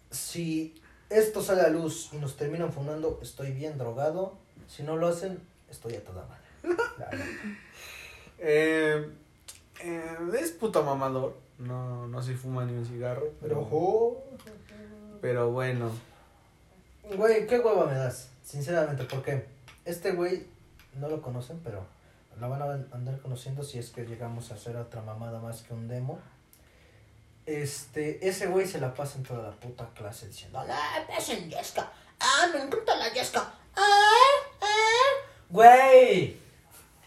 si 0.10 0.82
esto 1.10 1.44
sale 1.44 1.64
a 1.64 1.68
luz 1.68 2.10
y 2.14 2.16
nos 2.20 2.38
terminan 2.38 2.72
fundando, 2.72 3.20
estoy 3.22 3.52
bien 3.52 3.78
drogado. 3.78 4.38
Si 4.70 4.82
no 4.82 4.96
lo 4.96 5.08
hacen, 5.10 5.42
estoy 5.70 5.96
a 5.96 6.04
toda 6.06 6.26
madre. 6.26 6.78
Eh, 8.46 9.10
eh, 9.80 10.18
es 10.38 10.52
puto 10.52 10.84
mamador. 10.84 11.38
No, 11.64 12.08
no 12.08 12.22
se 12.22 12.36
fuma 12.36 12.66
ni 12.66 12.74
un 12.74 12.86
cigarro. 12.86 13.28
Pero, 13.42 13.56
Pero, 13.56 13.60
ojo. 13.62 14.24
pero 15.22 15.52
bueno. 15.52 15.92
Güey, 17.16 17.48
qué 17.48 17.60
hueva 17.60 17.86
me 17.86 17.96
das, 17.96 18.30
sinceramente, 18.44 19.04
porque 19.06 19.46
este 19.86 20.12
güey 20.12 20.46
no 20.96 21.10
lo 21.10 21.22
conocen, 21.22 21.60
pero 21.64 21.86
lo 22.40 22.50
van 22.50 22.62
a 22.62 22.66
andar 22.96 23.20
conociendo 23.22 23.64
si 23.64 23.78
es 23.80 23.90
que 23.92 24.06
llegamos 24.06 24.52
a 24.52 24.56
hacer 24.56 24.76
otra 24.78 25.02
mamada 25.02 25.40
más 25.40 25.64
que 25.64 25.74
un 25.74 25.88
demo. 25.88 26.20
Este, 27.46 28.26
ese 28.28 28.48
güey 28.48 28.66
se 28.66 28.80
la 28.80 28.94
pasa 28.94 29.18
en 29.18 29.24
toda 29.24 29.44
la 29.44 29.52
puta 29.52 29.90
clase 29.94 30.28
diciendo, 30.28 30.60
¡Ah, 30.68 31.06
en 31.30 31.50
Yesca! 31.50 31.92
¡Ah, 32.20 32.48
me 32.54 32.64
encanta 32.64 32.96
la 32.96 33.12
Yesca! 33.14 33.54
¡Ah, 33.76 34.30
ah! 34.62 35.28
Güey, 35.50 36.38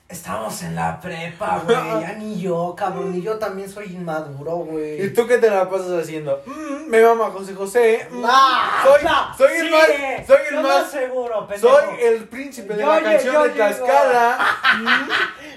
estamos 0.09 0.63
en 0.63 0.77
la 0.77 1.01
prepa, 1.01 1.63
güey, 1.65 1.77
ya 2.01 2.15
ni 2.19 2.41
yo, 2.41 2.75
cabrón, 2.77 3.13
ni 3.13 3.23
yo 3.23 3.39
también 3.39 3.69
soy 3.69 3.87
inmaduro, 3.87 4.57
güey. 4.59 5.05
¿Y 5.05 5.11
tú 5.13 5.27
qué 5.27 5.39
te 5.39 5.51
la 5.51 5.69
pasas 5.69 5.91
haciendo? 6.03 6.43
Mm, 6.47 6.89
me 6.89 7.03
mama 7.03 7.31
José 7.33 7.55
José. 7.55 8.07
mm, 8.11 8.25
Ah, 8.27 8.83
soy, 8.85 9.05
no, 9.05 9.37
soy 9.37 9.57
el 9.57 9.67
sí, 9.67 9.73
más. 9.73 10.27
Soy 10.27 10.37
el 10.49 10.55
yo 10.55 10.63
más. 10.63 10.83
no 10.85 10.91
seguro, 10.91 11.47
pendejo. 11.49 11.75
Soy 11.77 12.01
el 12.03 12.25
príncipe 12.29 12.75
de 12.75 12.83
Yo 12.83 12.89
la 12.89 13.03
canción 13.03 13.43
de. 13.43 13.49
Tlaxcala. 13.51 14.39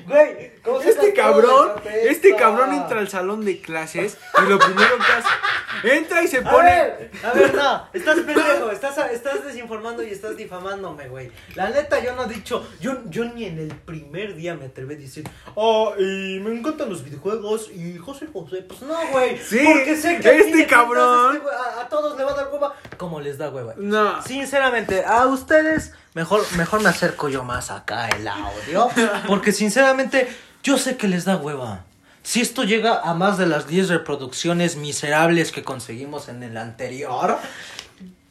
Güey, 0.07 0.51
¿cómo 0.63 0.81
se 0.81 0.89
Este 0.89 1.13
cabrón, 1.13 1.71
este 2.03 2.35
cabrón 2.35 2.73
entra 2.73 2.99
al 2.99 3.09
salón 3.09 3.45
de 3.45 3.61
clases 3.61 4.17
y 4.37 4.49
lo 4.49 4.57
primero 4.59 4.95
que 4.97 5.11
hace, 5.11 5.97
entra 5.97 6.23
y 6.23 6.27
se 6.27 6.39
A 6.39 6.43
pone. 6.49 6.69
ver, 6.69 7.11
a 7.23 7.31
ver, 7.33 7.53
no, 7.55 7.87
estás 7.93 8.19
pendejo, 8.19 8.71
estás, 8.71 8.97
estás 9.11 9.43
desinformando 9.45 10.03
y 10.03 10.11
estás 10.11 10.35
difamándome, 10.37 11.07
güey. 11.09 11.31
La 11.55 11.69
neta, 11.69 11.99
yo 12.03 12.15
no 12.15 12.25
he 12.25 12.27
dicho, 12.33 12.67
yo, 12.79 12.97
yo 13.05 13.25
ni 13.25 13.45
en 13.45 13.59
el 13.59 13.69
primer 13.75 14.35
día 14.35 14.55
me 14.55 14.65
atreví 14.65 14.95
a 14.95 14.97
decir, 14.97 15.27
oh, 15.55 15.93
y 15.97 16.39
me 16.39 16.57
encantan 16.57 16.89
los 16.89 17.03
videojuegos 17.03 17.69
y 17.71 17.97
José 17.97 18.27
José, 18.31 18.63
pues 18.63 18.81
no, 18.81 18.95
güey. 19.11 19.37
Sí, 19.37 19.59
porque 19.65 19.95
sé 19.95 20.19
que 20.19 20.37
este 20.39 20.67
cabrón. 20.67 21.37
este 21.37 21.47
a, 21.49 21.81
a 21.81 21.89
todos 21.89 22.17
le 22.17 22.23
va 22.23 22.31
a 22.31 22.35
dar 22.35 22.49
hueva, 22.51 22.75
como 22.99 23.19
les 23.21 23.39
da 23.39 23.49
hueva. 23.49 23.73
No. 23.77 24.21
Sinceramente, 24.21 25.03
a 25.03 25.25
ustedes 25.25 25.93
mejor, 26.13 26.41
mejor 26.57 26.83
me 26.83 26.89
acerco 26.89 27.29
yo 27.29 27.43
más 27.43 27.71
acá 27.71 28.09
el 28.09 28.27
audio. 28.27 28.89
Porque 29.27 29.51
sinceramente, 29.51 30.27
yo 30.61 30.77
sé 30.77 30.97
que 30.97 31.07
les 31.07 31.25
da 31.25 31.37
hueva. 31.37 31.85
Si 32.21 32.41
esto 32.41 32.63
llega 32.63 32.99
a 32.99 33.15
más 33.15 33.37
de 33.39 33.47
las 33.47 33.65
10 33.67 33.89
reproducciones 33.89 34.75
miserables 34.75 35.51
que 35.51 35.63
conseguimos 35.63 36.27
en 36.29 36.43
el 36.43 36.57
anterior, 36.57 37.37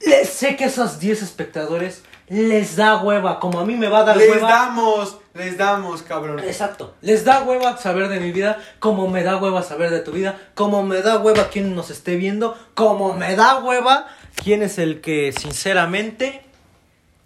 les 0.01 0.29
sé 0.29 0.55
que 0.55 0.67
esos 0.67 1.01
10 1.01 1.23
espectadores 1.23 2.03
les 2.29 2.77
da 2.77 2.99
hueva, 3.03 3.41
como 3.41 3.59
a 3.59 3.65
mí 3.65 3.75
me 3.75 3.89
va 3.89 4.01
a 4.01 4.05
dar 4.05 4.17
Les 4.19 4.31
hueva. 4.31 4.49
damos, 4.51 5.17
les 5.33 5.57
damos, 5.57 6.03
cabrón. 6.03 6.41
Exacto. 6.41 6.95
Les 7.01 7.25
da 7.25 7.43
hueva 7.43 7.79
saber 7.79 8.09
de 8.09 8.21
mi 8.21 8.31
vida, 8.33 8.59
como 8.81 9.09
me 9.09 9.23
da 9.23 9.39
hueva 9.39 9.63
saber 9.63 9.91
de 9.91 10.01
tu 10.01 10.13
vida, 10.13 10.39
como 10.55 10.83
me 10.83 11.01
da 11.01 11.19
hueva 11.19 11.49
quien 11.49 11.75
nos 11.75 11.91
esté 11.91 12.17
viendo, 12.17 12.57
como 12.75 13.15
me 13.15 13.35
da 13.35 13.59
hueva 13.59 14.07
quién 14.43 14.63
es 14.63 14.79
el 14.79 15.01
que 15.01 15.33
sinceramente 15.33 16.43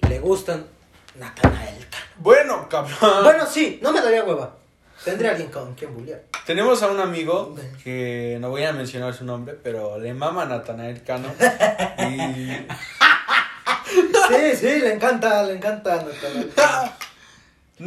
le 0.08 0.18
gustan 0.18 0.66
Natanael 1.18 1.86
Cano. 1.88 2.04
Bueno, 2.18 2.68
cabrón. 2.68 3.22
Bueno, 3.22 3.46
sí, 3.46 3.78
no 3.82 3.92
me 3.92 4.00
daría 4.00 4.24
hueva. 4.24 4.56
Tendría 5.04 5.30
alguien 5.32 5.50
con 5.50 5.74
quien 5.74 5.94
bullear. 5.94 6.22
Tenemos 6.46 6.82
a 6.82 6.88
un 6.88 7.00
amigo 7.00 7.54
que 7.82 8.38
no 8.40 8.50
voy 8.50 8.64
a 8.64 8.72
mencionar 8.72 9.14
su 9.14 9.24
nombre, 9.24 9.56
pero 9.62 9.98
le 9.98 10.14
mama 10.14 10.42
a 10.42 10.46
Natanael 10.46 11.02
Cano. 11.02 11.28
y 11.98 12.66
Sí, 14.28 14.56
sí, 14.56 14.80
le 14.80 14.94
encanta, 14.94 15.42
le 15.42 15.54
encanta 15.54 15.96
Natanael 15.96 16.52
Cano. 16.54 16.92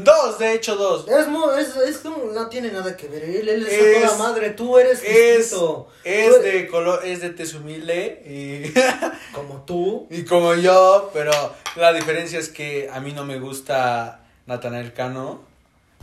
Dos, 0.03 0.39
de 0.39 0.53
hecho 0.53 0.75
dos. 0.75 1.07
Es, 1.07 1.27
es, 1.67 1.75
es 1.77 1.97
como- 1.99 2.31
no 2.33 2.47
tiene 2.49 2.71
nada 2.71 2.95
que 2.97 3.07
ver. 3.07 3.23
Él, 3.23 3.47
él 3.49 3.65
es, 3.65 3.73
Es- 3.73 4.03
a 4.03 4.07
toda 4.15 4.29
madre. 4.29 4.49
Tú 4.51 4.77
eres 4.77 5.01
Es, 5.03 5.37
distinto. 5.49 5.87
es 6.03 6.35
Tú- 6.35 6.41
de 6.41 6.67
color, 6.67 7.05
es 7.05 7.21
de 7.21 7.29
tez 7.31 7.53
humilde 7.53 8.21
y, 8.25 8.73
Como 9.33 9.63
tú. 9.65 10.07
y 10.09 10.23
como 10.23 10.53
yo, 10.55 11.09
pero 11.13 11.31
la 11.75 11.93
diferencia 11.93 12.39
es 12.39 12.49
que 12.49 12.89
a 12.91 12.99
mí 12.99 13.11
no 13.13 13.25
me 13.25 13.39
gusta 13.39 14.21
Natanael 14.45 14.93
Cano, 14.93 15.41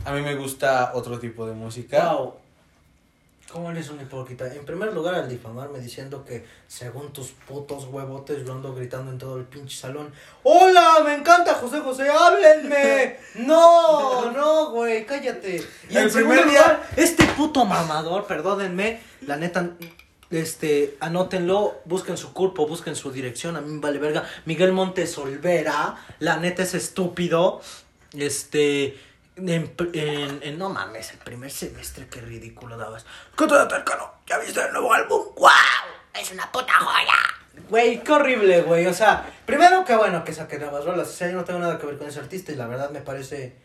a 0.05 0.11
mí 0.11 0.21
me 0.21 0.35
gusta 0.35 0.91
otro 0.93 1.19
tipo 1.19 1.45
de 1.45 1.53
música. 1.53 2.13
Wow. 2.13 2.33
¿Cómo 3.53 3.69
eres 3.69 3.87
un 3.91 4.01
hipócrita? 4.01 4.51
En 4.51 4.65
primer 4.65 4.91
lugar, 4.93 5.13
al 5.13 5.29
difamarme 5.29 5.79
diciendo 5.79 6.25
que 6.25 6.43
según 6.67 7.13
tus 7.13 7.27
putos 7.47 7.85
huevotes 7.85 8.43
yo 8.43 8.51
ando 8.51 8.73
gritando 8.73 9.11
en 9.11 9.19
todo 9.19 9.37
el 9.37 9.43
pinche 9.43 9.77
salón. 9.77 10.11
¡Hola! 10.41 11.01
¡Me 11.05 11.13
encanta 11.13 11.53
José 11.53 11.79
José! 11.81 12.09
¡Háblenme! 12.09 13.17
¡No! 13.35 14.31
No, 14.31 14.71
güey, 14.71 15.05
cállate. 15.05 15.63
Y 15.87 15.95
El 15.95 16.05
en 16.05 16.11
primer 16.11 16.39
primer 16.39 16.49
día- 16.49 16.61
lugar, 16.61 16.89
este 16.97 17.25
puto 17.27 17.63
mamador, 17.63 18.25
perdónenme, 18.25 19.01
la 19.21 19.37
neta, 19.37 19.69
este, 20.31 20.97
anótenlo, 20.99 21.75
busquen 21.85 22.17
su 22.17 22.33
cuerpo, 22.33 22.65
busquen 22.67 22.95
su 22.95 23.11
dirección, 23.11 23.55
a 23.55 23.61
mí 23.61 23.71
me 23.71 23.79
vale 23.81 23.99
verga. 23.99 24.23
Miguel 24.45 24.71
Montes 24.73 25.15
Olvera, 25.19 25.95
la 26.17 26.37
neta 26.37 26.63
es 26.63 26.73
estúpido. 26.73 27.61
Este, 28.17 28.97
en, 29.35 29.73
en, 29.93 30.39
en- 30.43 30.57
no 30.57 30.69
mames, 30.69 31.11
el 31.11 31.17
primer 31.19 31.51
semestre, 31.51 32.07
qué 32.07 32.21
ridículo 32.21 32.77
dabas. 32.77 33.05
¿Qué 33.37 33.45
te 33.47 33.53
da 33.55 33.67
Cano? 33.83 34.13
¿Ya 34.27 34.37
viste 34.39 34.61
el 34.61 34.71
nuevo 34.71 34.93
álbum? 34.93 35.21
¡Wow! 35.35 35.49
¡Es 36.13 36.31
una 36.31 36.51
puta 36.51 36.73
joya! 36.73 37.17
Güey, 37.69 38.03
qué 38.03 38.11
horrible, 38.11 38.61
güey. 38.63 38.87
O 38.87 38.93
sea, 38.93 39.29
primero 39.45 39.85
que 39.85 39.95
bueno 39.95 40.23
que 40.23 40.33
saque 40.33 40.57
nuevas 40.57 40.85
rolas. 40.85 41.07
O 41.07 41.11
sea, 41.11 41.29
yo 41.29 41.35
no 41.37 41.43
tengo 41.43 41.59
nada 41.59 41.77
que 41.77 41.85
ver 41.85 41.97
con 41.97 42.07
ese 42.07 42.19
artista 42.19 42.51
y 42.51 42.55
la 42.55 42.67
verdad 42.67 42.89
me 42.89 43.01
parece. 43.01 43.55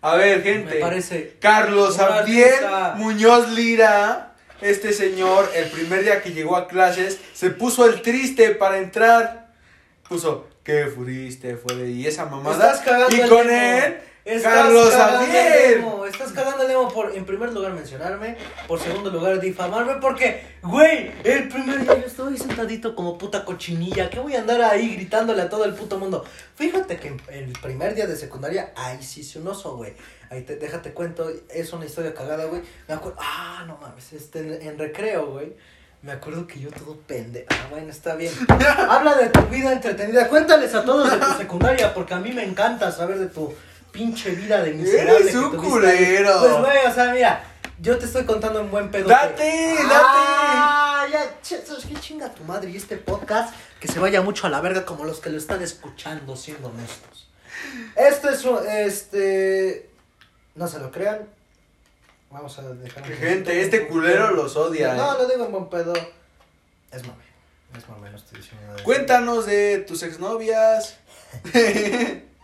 A 0.00 0.16
ver, 0.16 0.42
gente. 0.42 0.76
Me 0.76 0.80
parece. 0.80 1.36
Carlos 1.40 1.98
artista. 1.98 2.94
Muñoz 2.96 3.50
Lira, 3.50 4.34
este 4.60 4.92
señor, 4.92 5.50
el 5.54 5.68
primer 5.70 6.02
día 6.02 6.22
que 6.22 6.32
llegó 6.32 6.56
a 6.56 6.66
clases, 6.68 7.18
se 7.34 7.50
puso 7.50 7.86
el 7.86 8.02
triste 8.02 8.50
para 8.54 8.78
entrar. 8.78 9.48
Puso, 10.08 10.48
qué 10.62 10.86
fuiste, 10.86 11.56
fue 11.56 11.74
de... 11.74 11.90
Y 11.90 12.06
esa 12.06 12.24
mamada. 12.26 12.72
Estás 12.72 12.84
cagando 12.86 13.16
y 13.16 13.28
con 13.28 13.50
él, 13.50 13.98
Estás 14.26 14.54
Carlos 14.54 14.92
emo. 15.72 16.04
Estás 16.04 16.32
cagando 16.32 16.64
el 16.64 16.70
emo 16.72 16.88
por, 16.88 17.14
en 17.14 17.24
primer 17.24 17.52
lugar, 17.52 17.72
mencionarme. 17.74 18.36
Por 18.66 18.80
segundo 18.80 19.08
lugar, 19.08 19.38
difamarme. 19.38 19.94
Porque, 20.00 20.42
güey, 20.62 21.12
el 21.22 21.48
primer 21.48 21.82
día 21.82 22.00
yo 22.00 22.06
estoy 22.06 22.36
sentadito 22.36 22.96
como 22.96 23.16
puta 23.18 23.44
cochinilla. 23.44 24.10
¿Qué 24.10 24.18
voy 24.18 24.34
a 24.34 24.40
andar 24.40 24.60
ahí 24.62 24.96
gritándole 24.96 25.42
a 25.42 25.48
todo 25.48 25.64
el 25.64 25.74
puto 25.74 25.96
mundo? 26.00 26.24
Fíjate 26.56 26.96
que 26.96 27.16
el 27.28 27.52
primer 27.62 27.94
día 27.94 28.08
de 28.08 28.16
secundaria, 28.16 28.72
ahí 28.74 29.00
sí 29.00 29.20
hice 29.20 29.38
un 29.38 29.46
oso, 29.46 29.76
güey. 29.76 29.94
Ahí 30.28 30.42
te, 30.42 30.56
déjate 30.56 30.92
cuento, 30.92 31.30
es 31.48 31.72
una 31.72 31.84
historia 31.84 32.12
cagada, 32.12 32.46
güey. 32.46 32.62
Me 32.88 32.94
acuerdo, 32.94 33.18
ah, 33.20 33.62
no 33.68 33.78
mames, 33.80 34.12
este, 34.12 34.40
en, 34.40 34.60
en 34.60 34.76
recreo, 34.76 35.26
güey. 35.26 35.54
Me 36.02 36.10
acuerdo 36.10 36.48
que 36.48 36.58
yo 36.58 36.70
todo 36.70 36.96
pende. 37.06 37.46
Ah, 37.48 37.68
bueno, 37.70 37.90
está 37.90 38.16
bien. 38.16 38.32
Habla 38.88 39.14
de 39.18 39.28
tu 39.28 39.42
vida 39.42 39.72
entretenida. 39.72 40.28
Cuéntales 40.28 40.74
a 40.74 40.84
todos 40.84 41.12
de 41.12 41.16
tu 41.16 41.32
secundaria, 41.38 41.94
porque 41.94 42.14
a 42.14 42.18
mí 42.18 42.32
me 42.32 42.44
encanta 42.44 42.90
saber 42.90 43.20
de 43.20 43.26
tu 43.26 43.54
pinche 43.96 44.30
vida 44.32 44.62
de 44.62 44.72
miserable. 44.74 45.16
Eres 45.20 45.30
que 45.32 45.38
un 45.38 45.52
ahí. 45.54 45.70
culero. 45.70 46.38
Pues, 46.40 46.58
güey, 46.58 46.86
o 46.86 46.94
sea, 46.94 47.12
mira, 47.12 47.44
yo 47.80 47.98
te 47.98 48.04
estoy 48.04 48.24
contando 48.24 48.60
en 48.60 48.70
buen 48.70 48.90
pedo. 48.90 49.08
Date, 49.08 49.34
que- 49.36 49.82
date. 49.82 49.86
Ah, 49.98 51.06
ya, 51.10 51.40
ch- 51.42 51.64
¿sabes 51.64 51.84
qué 51.86 51.94
chinga 51.96 52.32
tu 52.32 52.44
madre? 52.44 52.70
Y 52.70 52.76
este 52.76 52.96
podcast 52.96 53.54
que 53.80 53.88
se 53.88 53.98
vaya 53.98 54.20
mucho 54.22 54.46
a 54.46 54.50
la 54.50 54.60
verga 54.60 54.84
como 54.84 55.04
los 55.04 55.20
que 55.20 55.30
lo 55.30 55.38
están 55.38 55.62
escuchando, 55.62 56.36
siendo 56.36 56.68
honestos. 56.68 57.28
Esto 57.96 58.28
es 58.28 58.44
un, 58.44 58.58
este, 58.68 59.88
no 60.54 60.68
se 60.68 60.78
lo 60.78 60.90
crean. 60.90 61.26
Vamos 62.30 62.58
a 62.58 62.62
dejar 62.62 63.02
un 63.04 63.08
Gente, 63.16 63.62
este 63.62 63.80
un 63.82 63.86
culero 63.88 64.30
los 64.32 64.56
odia. 64.56 64.94
No, 64.94 65.14
eh. 65.14 65.16
lo 65.20 65.28
digo 65.28 65.46
en 65.46 65.52
buen 65.52 65.68
pedo. 65.70 65.94
Es 66.92 67.02
mame. 67.06 67.24
Es 67.76 67.88
mame, 67.88 68.10
no 68.10 68.16
estoy 68.16 68.38
diciendo 68.40 68.66
nada. 68.66 68.82
Cuéntanos 68.82 69.46
de 69.46 69.78
tus 69.88 70.02
exnovias. 70.02 70.96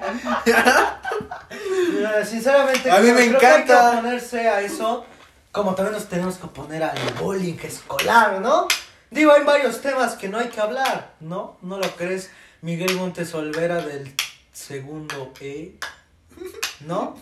Sinceramente, 2.25 2.91
A 2.91 2.99
mí 2.99 3.03
creo- 3.11 3.15
me 3.15 3.27
creo 3.29 3.39
que 3.41 3.47
hay 3.47 3.63
encanta. 3.63 3.91
que 3.93 3.97
oponerse 3.99 4.49
a 4.49 4.61
eso, 4.61 5.05
como 5.51 5.75
también 5.75 5.95
nos 5.95 6.07
tenemos 6.09 6.37
que 6.37 6.47
oponer 6.47 6.83
al 6.83 6.99
bullying 7.21 7.59
escolar, 7.63 8.41
¿no? 8.41 8.67
Digo, 9.11 9.33
hay 9.33 9.43
varios 9.45 9.81
temas 9.81 10.15
que 10.15 10.29
no 10.29 10.39
hay 10.39 10.49
que 10.49 10.61
hablar, 10.61 11.13
¿no? 11.21 11.59
¿No 11.63 11.79
lo 11.79 11.91
crees? 11.97 12.31
Miguel 12.63 12.95
Montes 12.97 13.35
Olvera 13.35 13.77
del 13.83 14.15
segundo 14.53 15.33
E, 15.41 15.75
¿no? 16.81 17.17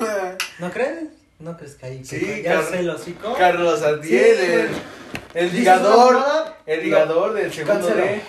¿No 0.58 0.70
crees? 0.70 1.04
¿No 1.38 1.56
crees 1.56 1.74
que 1.74 1.86
ahí 1.86 2.04
Sí, 2.04 2.20
que 2.20 2.42
ya 2.42 2.62
sé 2.62 2.80
el 2.80 2.90
hocico? 2.90 3.34
Carlos 3.34 3.82
Adiel, 3.82 4.36
Sí, 4.36 4.44
el, 4.44 4.70
el 5.34 5.44
¿Dices 5.46 5.52
ligador. 5.58 6.22
El 6.66 6.82
ligador 6.84 7.32
del 7.32 7.52
segundo 7.52 7.88
Cancelo. 7.88 8.22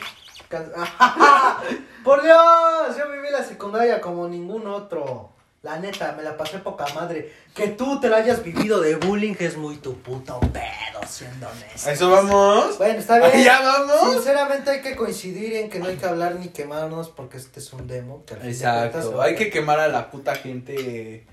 Can- 0.51 0.71
Por 2.03 2.21
Dios, 2.23 2.97
yo 2.97 3.09
viví 3.11 3.29
la 3.31 3.43
secundaria 3.43 3.99
como 4.01 4.27
ningún 4.27 4.67
otro. 4.67 5.29
La 5.63 5.77
neta, 5.77 6.13
me 6.17 6.23
la 6.23 6.35
pasé 6.37 6.57
poca 6.57 6.85
madre. 6.95 7.31
Que 7.53 7.67
tú 7.67 7.99
te 7.99 8.09
la 8.09 8.17
hayas 8.17 8.43
vivido 8.43 8.81
de 8.81 8.95
bullying 8.95 9.35
es 9.39 9.57
muy 9.57 9.77
tu 9.77 9.95
puto 9.99 10.39
pedo, 10.51 10.99
siendo 11.07 11.47
honesto. 11.47 11.87
¿A 11.89 11.93
eso 11.93 12.09
vamos? 12.09 12.77
Bueno, 12.79 12.99
está 12.99 13.19
bien. 13.19 13.31
¿Ahí 13.31 13.43
ya 13.43 13.61
vamos? 13.61 14.13
Sinceramente 14.13 14.71
hay 14.71 14.81
que 14.81 14.95
coincidir 14.95 15.53
en 15.57 15.69
que 15.69 15.77
no 15.77 15.85
hay 15.85 15.97
que 15.97 16.05
hablar 16.07 16.35
ni 16.35 16.47
quemarnos 16.47 17.09
porque 17.09 17.37
este 17.37 17.59
es 17.59 17.71
un 17.73 17.87
demo. 17.87 18.23
que 18.25 18.33
cuentas 18.35 18.55
Exacto, 18.55 19.21
hay 19.21 19.35
que 19.35 19.51
quemar 19.51 19.79
a 19.79 19.87
la 19.87 20.09
puta 20.09 20.33
gente. 20.33 21.27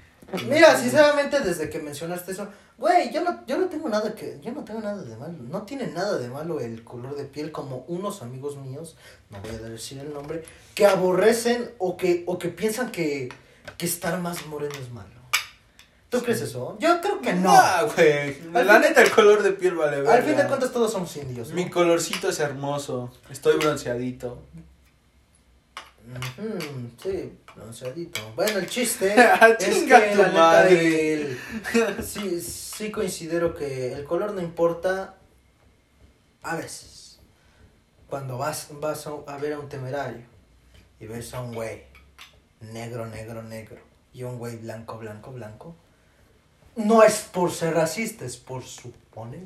Mira, 0.46 0.76
sinceramente 0.76 1.40
desde 1.40 1.70
que 1.70 1.78
mencionaste 1.78 2.32
eso, 2.32 2.48
güey, 2.78 3.12
yo 3.12 3.22
no, 3.22 3.44
yo 3.46 3.58
no 3.58 3.66
tengo 3.68 3.88
nada 3.88 4.14
que, 4.14 4.38
yo 4.40 4.52
no 4.52 4.64
tengo 4.64 4.80
nada 4.80 5.02
de 5.02 5.16
malo, 5.16 5.34
no 5.40 5.62
tiene 5.62 5.88
nada 5.88 6.16
de 6.18 6.28
malo 6.28 6.60
el 6.60 6.84
color 6.84 7.16
de 7.16 7.24
piel 7.24 7.50
como 7.52 7.84
unos 7.88 8.22
amigos 8.22 8.56
míos, 8.56 8.96
no 9.30 9.40
voy 9.40 9.50
a 9.50 9.58
decir 9.68 9.98
el 9.98 10.12
nombre, 10.14 10.44
que 10.74 10.86
aborrecen 10.86 11.70
o 11.78 11.96
que, 11.96 12.22
o 12.26 12.38
que 12.38 12.48
piensan 12.48 12.90
que, 12.92 13.28
que 13.76 13.86
estar 13.86 14.18
más 14.20 14.46
moreno 14.46 14.74
es 14.80 14.90
malo. 14.90 15.10
¿Tú 16.08 16.22
crees 16.22 16.40
eso? 16.40 16.78
Yo 16.80 17.02
creo 17.02 17.20
que 17.20 17.34
no. 17.34 17.52
No, 17.54 17.92
güey. 17.94 18.38
Al 18.54 18.66
La 18.66 18.74
fin- 18.74 18.82
neta, 18.82 19.02
el 19.02 19.10
color 19.10 19.42
de 19.42 19.52
piel 19.52 19.74
vale 19.74 20.08
Al 20.08 20.22
fin 20.22 20.36
de 20.36 20.46
cuentas 20.46 20.72
todos 20.72 20.90
somos 20.90 21.14
indios. 21.16 21.50
¿no? 21.50 21.54
Mi 21.54 21.68
colorcito 21.68 22.30
es 22.30 22.40
hermoso. 22.40 23.10
Estoy 23.28 23.58
bronceadito. 23.58 24.40
Sí, 27.02 27.32
bronceadito. 27.54 28.20
Bueno, 28.34 28.58
el 28.58 28.66
chiste 28.68 29.14
Ah, 29.18 29.48
es 29.58 29.66
que 29.66 29.82
tu 29.82 29.88
la 29.90 29.98
neta 30.00 30.32
madre. 30.32 31.12
el- 31.12 31.38
sí, 32.02 32.40
sí 32.40 32.67
considero 32.92 33.54
que 33.54 33.92
el 33.92 34.04
color 34.04 34.32
no 34.32 34.40
importa 34.40 35.16
a 36.42 36.56
veces. 36.56 37.20
Cuando 38.08 38.38
vas, 38.38 38.68
vas 38.80 39.06
a, 39.06 39.10
a 39.26 39.36
ver 39.36 39.52
a 39.52 39.58
un 39.58 39.68
temerario 39.68 40.24
y 40.98 41.06
ves 41.06 41.34
a 41.34 41.42
un 41.42 41.54
güey 41.54 41.82
negro, 42.60 43.06
negro, 43.06 43.42
negro 43.42 43.80
y 44.12 44.22
un 44.22 44.38
güey 44.38 44.56
blanco, 44.56 44.98
blanco, 44.98 45.32
blanco, 45.32 45.76
no 46.76 47.02
es 47.02 47.28
por 47.32 47.50
ser 47.50 47.74
racista, 47.74 48.24
es 48.24 48.36
por 48.36 48.62
suponer. 48.62 49.42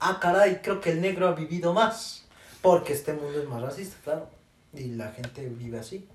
Ah, 0.00 0.18
caray, 0.20 0.60
creo 0.62 0.80
que 0.80 0.90
el 0.90 1.00
negro 1.00 1.28
ha 1.28 1.32
vivido 1.32 1.72
más. 1.72 2.24
Porque 2.62 2.94
este 2.94 3.12
mundo 3.12 3.40
es 3.40 3.48
más 3.48 3.60
racista, 3.60 3.96
claro. 4.02 4.28
Y 4.72 4.92
la 4.94 5.12
gente 5.12 5.46
vive 5.46 5.78
así. 5.78 6.08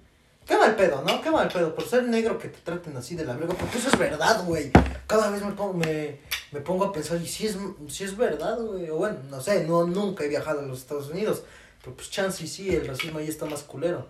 Qué 0.47 0.57
mal 0.57 0.75
pedo, 0.75 1.03
¿no? 1.03 1.21
Qué 1.21 1.29
mal 1.29 1.47
pedo. 1.47 1.75
Por 1.75 1.87
ser 1.87 2.03
negro 2.05 2.39
que 2.39 2.47
te 2.47 2.57
traten 2.59 2.97
así 2.97 3.15
de 3.15 3.23
la 3.23 3.35
verga. 3.35 3.53
Porque 3.53 3.77
eso 3.77 3.89
es 3.89 3.97
verdad, 3.99 4.43
güey. 4.45 4.71
Cada 5.05 5.29
vez 5.29 5.43
me 5.43 5.51
pongo, 5.51 5.73
me, 5.73 6.19
me 6.51 6.61
pongo 6.61 6.85
a 6.85 6.91
pensar, 6.91 7.21
y 7.21 7.27
si 7.27 7.47
es, 7.47 7.57
si 7.87 8.03
es 8.03 8.17
verdad, 8.17 8.59
güey. 8.59 8.89
O 8.89 8.97
bueno, 8.97 9.19
no 9.29 9.41
sé, 9.41 9.65
no, 9.65 9.85
nunca 9.85 10.23
he 10.23 10.27
viajado 10.27 10.61
a 10.61 10.65
los 10.65 10.79
Estados 10.79 11.09
Unidos. 11.09 11.43
Pero 11.81 11.95
pues 11.95 12.09
chance 12.09 12.43
y 12.43 12.47
sí, 12.47 12.75
el 12.75 12.87
racismo 12.87 13.19
ahí 13.19 13.27
está 13.27 13.45
más 13.45 13.63
culero. 13.63 14.07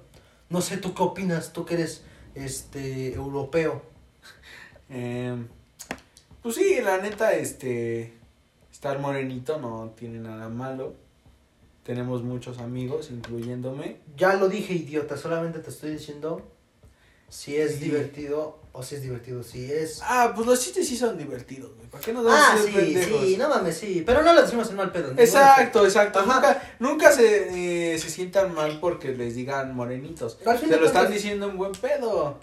No 0.49 0.61
sé, 0.61 0.77
¿tú 0.77 0.93
qué 0.93 1.03
opinas? 1.03 1.53
Tú 1.53 1.65
que 1.65 1.75
eres, 1.75 2.03
este, 2.35 3.13
europeo. 3.13 3.81
Em, 4.91 5.47
pues 6.41 6.55
sí, 6.55 6.79
la 6.81 6.97
neta, 6.97 7.33
este. 7.33 8.13
Estar 8.71 8.97
morenito 8.97 9.59
no 9.59 9.93
tiene 9.95 10.19
nada 10.19 10.49
malo. 10.49 10.95
Tenemos 11.83 12.23
muchos 12.23 12.59
amigos, 12.59 13.11
incluyéndome. 13.11 13.97
Ya 14.15 14.35
lo 14.35 14.47
dije, 14.47 14.73
idiota. 14.73 15.17
Solamente 15.17 15.59
te 15.59 15.69
estoy 15.69 15.91
diciendo 15.91 16.47
si 17.29 17.55
es 17.57 17.73
Sí. 17.75 17.79
divertido 17.85 18.57
o 18.71 18.83
si 18.83 18.95
es 18.95 19.01
divertido. 19.01 19.43
Si 19.43 19.71
es... 19.71 19.99
Ah, 20.03 20.31
pues 20.35 20.47
los 20.47 20.59
chistes 20.63 20.87
sí 20.87 20.95
son 20.97 21.17
divertidos, 21.17 21.75
güey. 21.75 21.87
¿Para 21.89 22.03
qué 22.03 22.13
nos 22.13 22.23
damos 22.25 22.39
Ah, 22.41 22.57
sí, 22.65 22.71
pendejos? 22.71 23.21
sí, 23.25 23.37
no 23.37 23.49
mames, 23.49 23.77
sí. 23.77 24.03
Pero 24.05 24.21
no 24.23 24.33
lo 24.33 24.41
decimos 24.41 24.69
en 24.69 24.75
mal 24.75 24.91
pedo. 24.91 25.11
Exacto, 25.17 25.83
exacto. 25.85 26.19
Ajá. 26.19 26.33
Nunca, 26.35 26.61
nunca 26.79 27.11
se, 27.11 27.93
eh, 27.93 27.97
se 27.99 28.09
sientan 28.09 28.53
mal 28.53 28.79
porque 28.79 29.09
les 29.15 29.35
digan 29.35 29.75
morenitos. 29.75 30.37
Se 30.59 30.67
lo 30.77 30.85
están 30.85 31.11
diciendo 31.11 31.49
en 31.49 31.57
buen 31.57 31.71
pedo. 31.73 32.37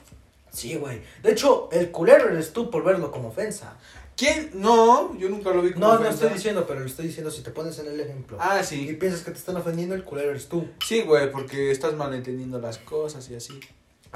Sí, 0.52 0.75
güey. 0.76 1.02
De 1.23 1.33
hecho, 1.33 1.69
el 1.73 1.90
culero 1.90 2.28
eres 2.28 2.52
tú 2.52 2.71
por 2.71 2.83
verlo 2.85 3.11
como 3.11 3.28
ofensa. 3.28 3.76
¿Quién? 4.16 4.50
No, 4.55 5.14
yo 5.19 5.28
nunca 5.28 5.50
lo 5.50 5.61
vi 5.61 5.73
como 5.75 5.87
No, 5.87 5.93
no 5.95 6.00
ofensa. 6.00 6.14
estoy 6.25 6.31
diciendo, 6.38 6.64
pero 6.66 6.81
lo 6.81 6.87
estoy 6.87 7.07
diciendo 7.09 7.31
si 7.31 7.43
te 7.43 7.50
pones 7.50 7.78
en 7.81 7.88
el 7.88 8.00
ejemplo. 8.00 8.38
Ah, 8.40 8.61
Y 8.62 8.64
sí. 8.64 8.97
piensas 8.99 9.21
que 9.23 9.31
te 9.31 9.37
están 9.37 9.57
ofendiendo, 9.57 9.95
el 9.95 10.05
culero 10.05 10.31
eres 10.31 10.49
tú. 10.49 10.66
Sí, 10.83 11.02
güey, 11.02 11.31
porque 11.31 11.71
estás 11.71 11.93
malentendiendo 11.95 12.59
las 12.59 12.78
cosas 12.78 13.28
y 13.28 13.35
así. 13.35 13.61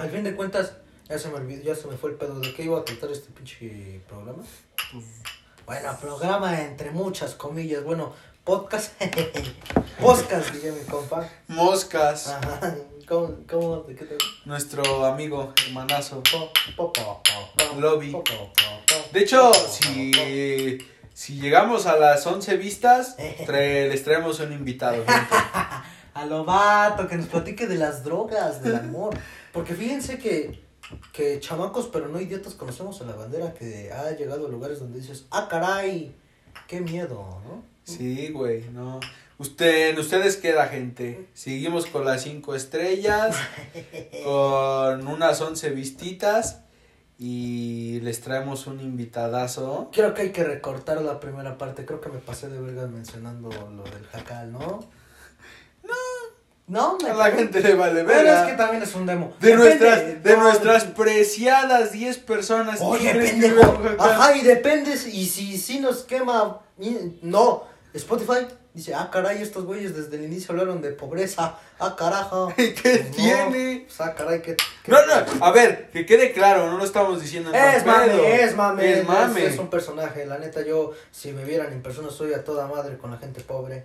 Al 0.00 0.10
fin 0.10 0.24
de 0.24 0.34
cuentas, 0.34 0.72
ya 1.08 1.18
se 1.18 1.28
me 1.28 1.34
olvidó, 1.36 1.62
ya 1.62 1.74
se 1.74 1.86
me 1.88 1.96
fue 1.96 2.10
el 2.10 2.16
pedo 2.16 2.40
de 2.40 2.54
qué 2.54 2.64
iba 2.64 2.78
a 2.78 2.84
tratar 2.84 3.10
este 3.10 3.30
pinche 3.32 4.00
programa. 4.08 4.42
Bueno, 5.66 5.96
programa 6.00 6.60
entre 6.60 6.90
muchas 6.90 7.34
comillas. 7.34 7.84
Bueno, 7.84 8.12
podcast. 8.44 8.92
podcast, 10.00 10.50
dije 10.50 10.72
mi 10.72 10.84
compa. 10.84 11.28
Moscas. 11.48 12.28
Ajá. 12.28 12.74
¿Cómo, 13.06 13.36
cómo, 13.48 13.76
de 13.82 13.94
qué 13.96 14.04
te 14.04 14.16
Nuestro 14.44 15.04
amigo, 15.04 15.52
hermanazo. 15.66 16.22
Lobby. 17.78 18.16
De 19.12 19.20
hecho, 19.20 19.52
si, 19.52 20.78
si 21.12 21.40
llegamos 21.40 21.86
a 21.86 21.96
las 21.96 22.26
11 22.26 22.56
vistas, 22.56 23.16
trae- 23.46 23.88
les 23.88 24.04
traemos 24.04 24.38
un 24.40 24.52
invitado. 24.52 24.96
gente. 25.04 25.12
A 26.12 26.26
lo 26.26 26.44
vato, 26.44 27.06
que 27.06 27.14
nos 27.16 27.26
platique 27.26 27.68
de 27.68 27.76
las 27.76 28.02
drogas, 28.02 28.62
del 28.64 28.74
amor. 28.74 29.16
Porque 29.52 29.74
fíjense 29.74 30.18
que, 30.18 30.60
que 31.12 31.40
chamacos, 31.40 31.88
pero 31.88 32.08
no 32.08 32.20
idiotas, 32.20 32.54
conocemos 32.54 33.00
a 33.00 33.04
la 33.04 33.14
bandera 33.14 33.54
que 33.54 33.92
ha 33.92 34.10
llegado 34.12 34.46
a 34.46 34.50
lugares 34.50 34.78
donde 34.78 35.00
dices, 35.00 35.26
ah, 35.30 35.48
caray, 35.48 36.14
qué 36.66 36.80
miedo, 36.80 37.40
¿no? 37.44 37.62
Sí, 37.84 38.30
güey, 38.30 38.68
no. 38.70 39.00
Usted, 39.38 39.90
en 39.90 39.98
ustedes 39.98 40.36
queda, 40.36 40.68
gente. 40.68 41.28
Seguimos 41.32 41.86
con 41.86 42.04
las 42.04 42.22
5 42.22 42.54
estrellas, 42.54 43.36
con 44.24 45.08
unas 45.08 45.40
11 45.40 45.70
vistitas 45.70 46.60
y 47.18 48.00
les 48.00 48.20
traemos 48.20 48.66
un 48.66 48.80
invitadazo. 48.80 49.90
Creo 49.92 50.14
que 50.14 50.22
hay 50.22 50.30
que 50.30 50.44
recortar 50.44 51.00
la 51.02 51.20
primera 51.20 51.58
parte. 51.58 51.84
Creo 51.84 52.00
que 52.00 52.08
me 52.08 52.18
pasé 52.18 52.48
de 52.48 52.60
vergas 52.60 52.90
mencionando 52.90 53.50
lo 53.50 53.82
del 53.84 54.06
jacal, 54.06 54.52
¿no? 54.52 54.80
No. 56.70 56.96
Me 57.02 57.10
A 57.10 57.14
la 57.14 57.30
gente 57.32 57.60
le 57.60 57.74
vale 57.74 58.04
ver. 58.04 58.16
Pero 58.18 58.32
es 58.32 58.50
que 58.50 58.52
también 58.56 58.82
es 58.82 58.94
un 58.94 59.04
demo. 59.04 59.32
De 59.40 59.48
Depende, 59.48 59.66
nuestras, 59.80 60.22
de 60.22 60.36
no, 60.36 60.42
nuestras 60.44 60.84
preciadas 60.84 61.90
10 61.90 62.18
personas. 62.18 62.78
¿quién 62.78 62.90
Oye, 62.92 63.12
pendejo. 63.14 63.82
Ajá, 63.98 64.36
y 64.36 64.42
depende. 64.42 64.92
Y 64.92 65.26
si, 65.26 65.58
si 65.58 65.80
nos 65.80 66.04
quema. 66.04 66.60
No. 67.22 67.64
Spotify 67.92 68.46
dice: 68.72 68.94
Ah, 68.94 69.10
caray, 69.12 69.42
estos 69.42 69.64
güeyes 69.64 69.96
desde 69.96 70.16
el 70.16 70.24
inicio 70.26 70.52
hablaron 70.52 70.80
de 70.80 70.92
pobreza. 70.92 71.56
Ah, 71.80 71.96
carajo. 71.98 72.52
¿Qué 72.56 73.04
No, 73.10 73.16
tiene? 73.16 73.84
pues, 73.88 74.00
ah, 74.00 74.14
caray, 74.14 74.40
que- 74.40 74.56
No, 74.86 74.98
no, 75.06 75.44
a 75.44 75.50
ver, 75.50 75.90
que 75.90 76.06
quede 76.06 76.32
claro, 76.32 76.70
no 76.70 76.78
lo 76.78 76.84
estamos 76.84 77.20
diciendo 77.20 77.50
en 77.50 77.56
Es 77.56 77.84
mame, 77.84 78.42
es 78.44 78.54
mame, 78.54 78.92
Es 79.00 79.08
mame. 79.08 79.44
Es, 79.44 79.54
es 79.54 79.58
un 79.58 79.70
personaje. 79.70 80.24
La 80.24 80.38
neta, 80.38 80.64
yo, 80.64 80.92
si 81.10 81.32
me 81.32 81.44
vieran 81.44 81.72
en 81.72 81.82
persona, 81.82 82.10
soy 82.10 82.32
a 82.32 82.44
toda 82.44 82.68
madre 82.68 82.96
con 82.96 83.10
la 83.10 83.18
gente 83.18 83.40
pobre. 83.40 83.84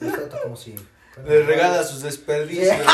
Les 0.00 0.10
trato 0.12 0.38
como 0.42 0.56
si. 0.56 0.74
Le 1.26 1.42
regala 1.44 1.82
sus 1.84 2.02
desperdicios. 2.02 2.76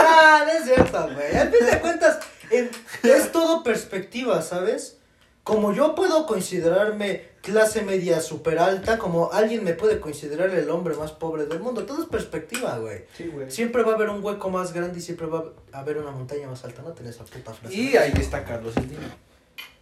Ah, 0.00 0.44
no 0.46 0.52
es 0.52 0.64
cierto, 0.64 1.08
güey. 1.12 1.36
Al 1.36 1.50
fin 1.52 1.66
de 1.66 1.80
cuentas, 1.80 2.18
en- 2.50 2.70
es 3.02 3.32
todo 3.32 3.62
perspectiva, 3.64 4.40
¿sabes? 4.42 4.96
Como 5.42 5.72
yo 5.72 5.94
puedo 5.94 6.26
considerarme 6.26 7.24
clase 7.42 7.82
media 7.82 8.20
super 8.20 8.58
alta, 8.58 8.98
como 8.98 9.32
alguien 9.32 9.64
me 9.64 9.72
puede 9.72 9.98
considerar 9.98 10.50
el 10.50 10.70
hombre 10.70 10.94
más 10.94 11.10
pobre 11.12 11.46
del 11.46 11.58
mundo. 11.60 11.84
Todo 11.84 12.02
es 12.02 12.08
perspectiva, 12.08 12.78
güey. 12.78 13.06
Sí, 13.16 13.26
güey. 13.26 13.50
Siempre 13.50 13.82
va 13.82 13.92
a 13.92 13.94
haber 13.96 14.10
un 14.10 14.22
hueco 14.22 14.50
más 14.50 14.72
grande 14.72 14.98
y 14.98 15.02
siempre 15.02 15.26
va 15.26 15.44
a 15.72 15.78
haber 15.80 15.98
una 15.98 16.10
montaña 16.12 16.46
más 16.48 16.64
alta. 16.64 16.82
No 16.82 16.92
tenés 16.92 17.16
esa 17.16 17.24
puta 17.24 17.52
frase. 17.52 17.74
Y 17.74 17.96
ahí 17.96 18.12
está 18.18 18.44
Carlos 18.44 18.74
Slim. 18.74 18.98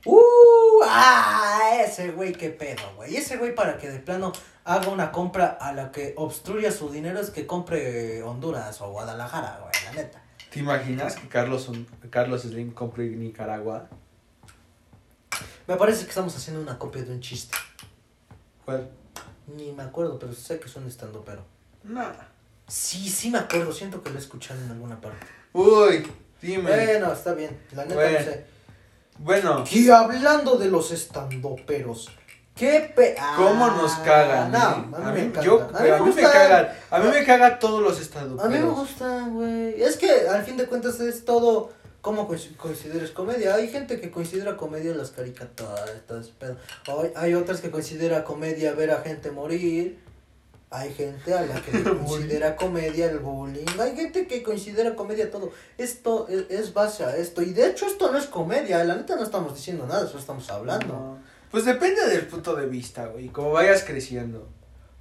¡Uh! 0.05 0.21
¡Ah! 0.89 1.83
Ese 1.85 2.11
güey, 2.11 2.33
qué 2.33 2.51
pedo, 2.51 2.83
güey. 2.97 3.17
Ese 3.17 3.37
güey 3.37 3.55
para 3.55 3.79
que 3.79 3.91
de 3.91 3.99
plano 3.99 4.33
haga 4.65 4.89
una 4.89 5.13
compra 5.13 5.47
a 5.61 5.73
la 5.73 5.93
que 5.93 6.15
obstruya 6.17 6.73
su 6.73 6.91
dinero 6.91 7.21
es 7.21 7.31
que 7.31 7.47
compre 7.47 8.23
Honduras 8.23 8.81
o 8.81 8.91
Guadalajara, 8.91 9.61
güey, 9.61 9.73
la 9.85 10.03
neta. 10.03 10.23
¿Te 10.51 10.61
imaginas 10.61 11.17
que 11.17 11.29
Carlos, 11.29 11.71
Carlos 12.11 12.43
Slim 12.43 12.73
compre 12.73 13.05
Nicaragua? 13.07 13.89
Me 15.67 15.77
parece 15.77 16.05
que 16.05 16.11
estamos 16.11 16.35
haciendo 16.37 16.63
una 16.63 16.79
copia 16.79 17.03
de 17.03 17.13
un 17.13 17.21
chiste. 17.21 17.57
¿Cuál? 18.65 18.89
Ni 19.47 19.73
me 19.73 19.83
acuerdo, 19.83 20.19
pero 20.19 20.33
sé 20.33 20.59
que 20.59 20.67
es 20.67 20.77
un 20.77 20.87
estando 20.87 21.25
pero. 21.25 21.45
Nada. 21.85 22.29
Sí, 22.69 23.09
sí 23.09 23.31
me 23.31 23.39
acuerdo, 23.39 23.73
siento 23.73 24.03
que 24.03 24.11
lo 24.11 24.17
he 24.17 24.21
escuchado 24.21 24.61
en 24.61 24.71
alguna 24.71 25.01
parte. 25.01 25.27
Uy, 25.53 26.07
dime. 26.43 26.71
Bueno, 26.71 27.13
está 27.13 27.35
bien, 27.35 27.57
la 27.73 27.85
neta 27.85 27.95
Bueno. 27.95 28.19
no 28.19 28.25
sé. 28.25 28.47
Bueno, 29.19 29.65
Y 29.71 29.89
hablando 29.91 30.57
de 30.57 30.69
los 30.71 30.91
estandoperos, 30.93 32.09
qué 32.55 32.93
pe... 32.95 33.17
¿cómo 33.37 33.69
nos 33.69 33.93
cagan? 33.97 34.53
No, 34.53 34.59
a 34.97 35.13
mí, 35.13 35.31
me 35.35 35.43
yo- 35.43 35.69
a 35.75 35.81
mí 36.01 36.13
me, 36.15 36.23
cagan. 36.23 36.69
A 36.91 36.99
mí 37.01 37.09
me 37.09 37.25
cagan 37.25 37.59
todos 37.59 37.83
los 37.83 38.01
estados. 38.01 38.43
A 38.43 38.49
mí 38.49 38.59
me 38.59 38.65
gusta, 38.69 39.27
güey. 39.29 39.83
Es 39.83 39.97
que 39.97 40.29
al 40.29 40.43
fin 40.45 40.57
de 40.57 40.67
cuentas 40.67 41.01
es 41.01 41.25
todo 41.25 41.73
como 42.01 42.29
consideres 42.57 43.11
comedia. 43.11 43.57
Hay 43.57 43.69
gente 43.69 44.01
que 44.01 44.11
considera 44.11 44.57
comedia 44.57 44.95
las 44.95 45.11
caricaturas. 45.11 45.91
Hay, 46.87 47.13
hay 47.17 47.35
otras 47.35 47.61
que 47.61 47.71
considera 47.71 48.23
comedia 48.25 48.73
ver 48.75 48.93
a 48.93 49.01
gente 49.01 49.31
morir. 49.33 50.06
Hay 50.71 50.93
gente 50.93 51.33
a 51.33 51.43
la 51.43 51.61
que 51.63 51.73
le 51.73 51.83
considera 51.85 52.57
comedia 52.57 53.07
el 53.11 53.21
bullying. 53.21 53.67
Hay 53.81 53.95
gente 53.95 54.27
que 54.27 54.43
considera 54.43 54.97
comedia 54.97 55.31
todo. 55.31 55.53
Esto 55.79 56.27
es, 56.29 56.51
es 56.51 56.75
base 56.75 57.05
a 57.05 57.17
esto. 57.17 57.43
Y 57.43 57.53
de 57.53 57.71
hecho 57.71 57.87
esto 57.87 58.11
no 58.11 58.19
es 58.19 58.27
comedia. 58.27 58.83
La 58.85 58.97
neta 58.97 59.17
no 59.17 59.23
estamos 59.23 59.55
diciendo 59.55 59.87
nada, 59.87 60.07
eso 60.07 60.19
estamos 60.19 60.51
hablando. 60.51 60.89
No. 60.89 61.19
Pues 61.51 61.65
depende 61.65 62.07
del 62.09 62.27
punto 62.27 62.57
de 62.57 62.67
vista, 62.67 63.07
güey. 63.07 63.29
Como 63.29 63.53
vayas 63.53 63.85
creciendo. 63.85 64.49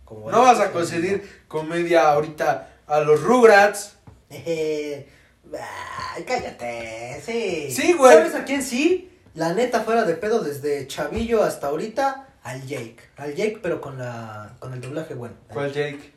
Como 0.06 0.30
No 0.30 0.42
vas 0.44 0.60
a 0.60 0.72
conseguir 0.72 1.28
comedia 1.48 2.12
ahorita 2.12 2.76
a 2.86 3.00
los 3.00 3.22
Rugrats. 3.24 3.94
Eh, 4.30 5.10
ay, 6.16 6.24
cállate, 6.24 7.22
sí. 7.26 7.72
Sí, 7.72 7.94
güey. 7.94 8.16
¿Sabes 8.16 8.36
a 8.36 8.46
quién 8.46 8.62
sí? 8.62 9.12
La 9.34 9.54
neta 9.54 9.82
fuera 9.82 10.04
de 10.04 10.14
pedo 10.14 10.42
desde 10.42 10.88
Chavillo 10.88 11.44
hasta 11.44 11.68
ahorita 11.68 12.25
al 12.46 12.62
Jake. 12.66 12.98
Al 13.18 13.34
Jake 13.36 13.60
pero 13.62 13.82
con 13.82 13.98
la 13.98 14.54
con 14.60 14.72
el 14.74 14.80
doblaje 14.80 15.16
bueno. 15.16 15.36
¿Cuál 15.52 15.74
Jake? 15.74 16.14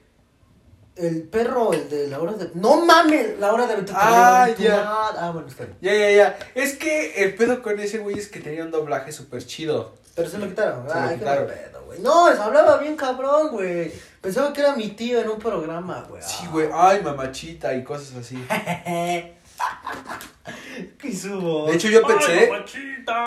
El 0.95 1.23
perro, 1.23 1.73
el 1.73 1.88
de 1.88 2.09
la 2.09 2.21
hora 2.21 2.33
de 2.33 2.51
No 2.55 2.85
mames, 2.85 3.38
la 3.38 3.53
hora 3.53 3.67
de 3.67 3.87
Ah, 3.95 4.49
ya. 4.59 4.83
Ah, 5.17 5.31
bueno, 5.33 5.49
está 5.49 5.64
bien. 5.64 5.77
Ya, 5.81 5.95
ya, 5.95 6.11
ya. 6.11 6.38
Es 6.55 6.75
que 6.77 7.23
el 7.23 7.35
pedo 7.35 7.62
con 7.62 7.79
ese 7.79 7.99
güey 7.99 8.19
es 8.19 8.29
que 8.29 8.41
tenía 8.41 8.64
un 8.64 8.71
doblaje 8.71 9.12
súper 9.12 9.45
chido. 9.47 9.95
Pero 10.17 10.29
se 10.29 10.38
lo 10.38 10.49
quitaron. 10.49 10.88
Se 10.88 10.95
lo 10.95 11.01
Ay, 11.01 11.09
qué 11.11 11.19
quitaron. 11.21 11.47
mal 11.47 11.55
pedo, 11.55 11.83
güey. 11.85 12.01
No, 12.01 12.27
hablaba 12.27 12.79
bien 12.79 12.97
cabrón, 12.97 13.51
güey. 13.53 13.93
Pensaba 14.21 14.53
que 14.53 14.61
era 14.61 14.75
mi 14.75 14.88
tío 14.88 15.21
en 15.21 15.29
un 15.29 15.38
programa, 15.38 16.05
güey. 16.09 16.21
Sí, 16.21 16.47
güey. 16.51 16.69
Ay, 16.75 17.01
mamachita 17.03 17.73
y 17.75 17.85
cosas 17.85 18.17
así. 18.17 18.37
¿Qué 20.99 21.14
subo? 21.16 21.66
De 21.66 21.75
hecho, 21.75 21.88
yo 21.88 22.03
pensé-. 22.03 22.49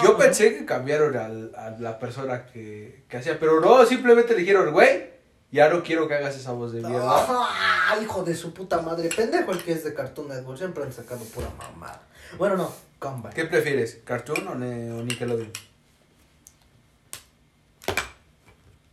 Yo 0.03 0.17
pensé 0.17 0.57
que 0.57 0.65
cambiaron 0.65 1.15
al- 1.17 1.53
a, 1.55 1.69
la 1.79 1.99
persona 1.99 2.45
que, 2.45 3.03
que 3.09 3.17
hacía, 3.17 3.39
pero 3.39 3.59
no, 3.59 3.85
simplemente 3.85 4.33
le 4.33 4.39
dijeron, 4.41 4.71
güey, 4.71 5.09
ya 5.51 5.69
no 5.69 5.83
quiero 5.83 6.07
que 6.07 6.13
hagas 6.15 6.35
esa 6.35 6.51
voz 6.53 6.71
de 6.71 6.81
mierda. 6.81 7.03
Ah, 7.07 7.97
hijo 8.01 8.23
de 8.23 8.33
su 8.35 8.53
puta 8.53 8.81
madre. 8.81 9.09
Pendejo 9.09 9.51
el 9.51 9.61
que 9.63 9.73
es 9.73 9.83
de 9.83 9.93
Cartoon 9.93 10.29
Network. 10.29 10.57
Siempre 10.57 10.83
han 10.83 10.93
sacado 10.93 11.23
pura 11.25 11.49
mamada. 11.57 12.01
Bueno, 12.37 12.55
no. 12.57 12.73
Comeback. 12.99 13.33
¿Qué 13.33 13.45
prefieres, 13.45 13.99
Cartoon 14.05 14.47
o, 14.47 14.55
ne- 14.55 14.91
o 14.91 15.03
Nickelodeon? 15.03 15.51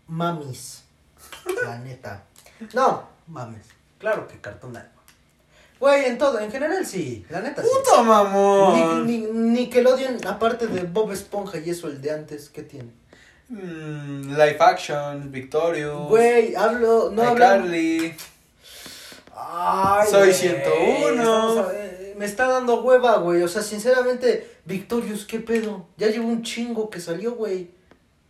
Mamis. 0.07 0.85
La 1.65 1.79
neta. 1.79 2.25
No, 2.75 3.09
mames. 3.27 3.67
Claro 3.99 4.27
que 4.27 4.41
Cartoon 4.41 4.73
Network. 4.73 4.98
Güey, 5.81 6.07
en 6.07 6.19
todo. 6.19 6.39
En 6.41 6.51
general 6.51 6.85
sí. 6.85 7.25
La 7.31 7.41
neta 7.41 7.63
sí. 7.63 7.69
¡Puto 7.85 8.03
mamón! 8.05 9.07
Ni, 9.07 9.19
ni- 9.19 9.27
Nickelodeon, 9.33 10.19
aparte 10.27 10.67
de 10.67 10.83
Bob 10.83 11.13
Esponja 11.13 11.59
y 11.59 11.71
eso, 11.71 11.87
el 11.89 12.01
de 12.03 12.11
antes, 12.11 12.49
¿qué 12.49 12.63
tiene? 12.63 12.91
Mm, 13.49 14.31
live 14.33 14.57
action, 14.61 15.31
Victorious, 15.33 16.09
Güey, 16.09 16.55
hablo. 16.55 17.11
No 17.11 17.23
hablo. 17.23 17.45
iCarly. 17.45 18.15
Ay, 19.37 20.07
Soy 20.11 20.21
güey, 20.29 20.35
101. 20.35 21.09
estamos 21.23 21.59
a- 21.59 21.73
eh, 21.75 22.15
Me 22.19 22.25
está 22.25 22.49
dando 22.49 22.83
hueva, 22.83 23.19
güey. 23.19 23.43
O 23.43 23.49
sea, 23.49 23.63
sinceramente, 23.63 24.51
Victorious, 24.65 25.25
¿qué 25.25 25.39
pedo? 25.39 25.87
Ya 25.97 26.09
llevo 26.09 26.27
un 26.29 26.43
chingo 26.43 26.91
que 26.91 27.01
salió, 27.01 27.35
güey. 27.37 27.71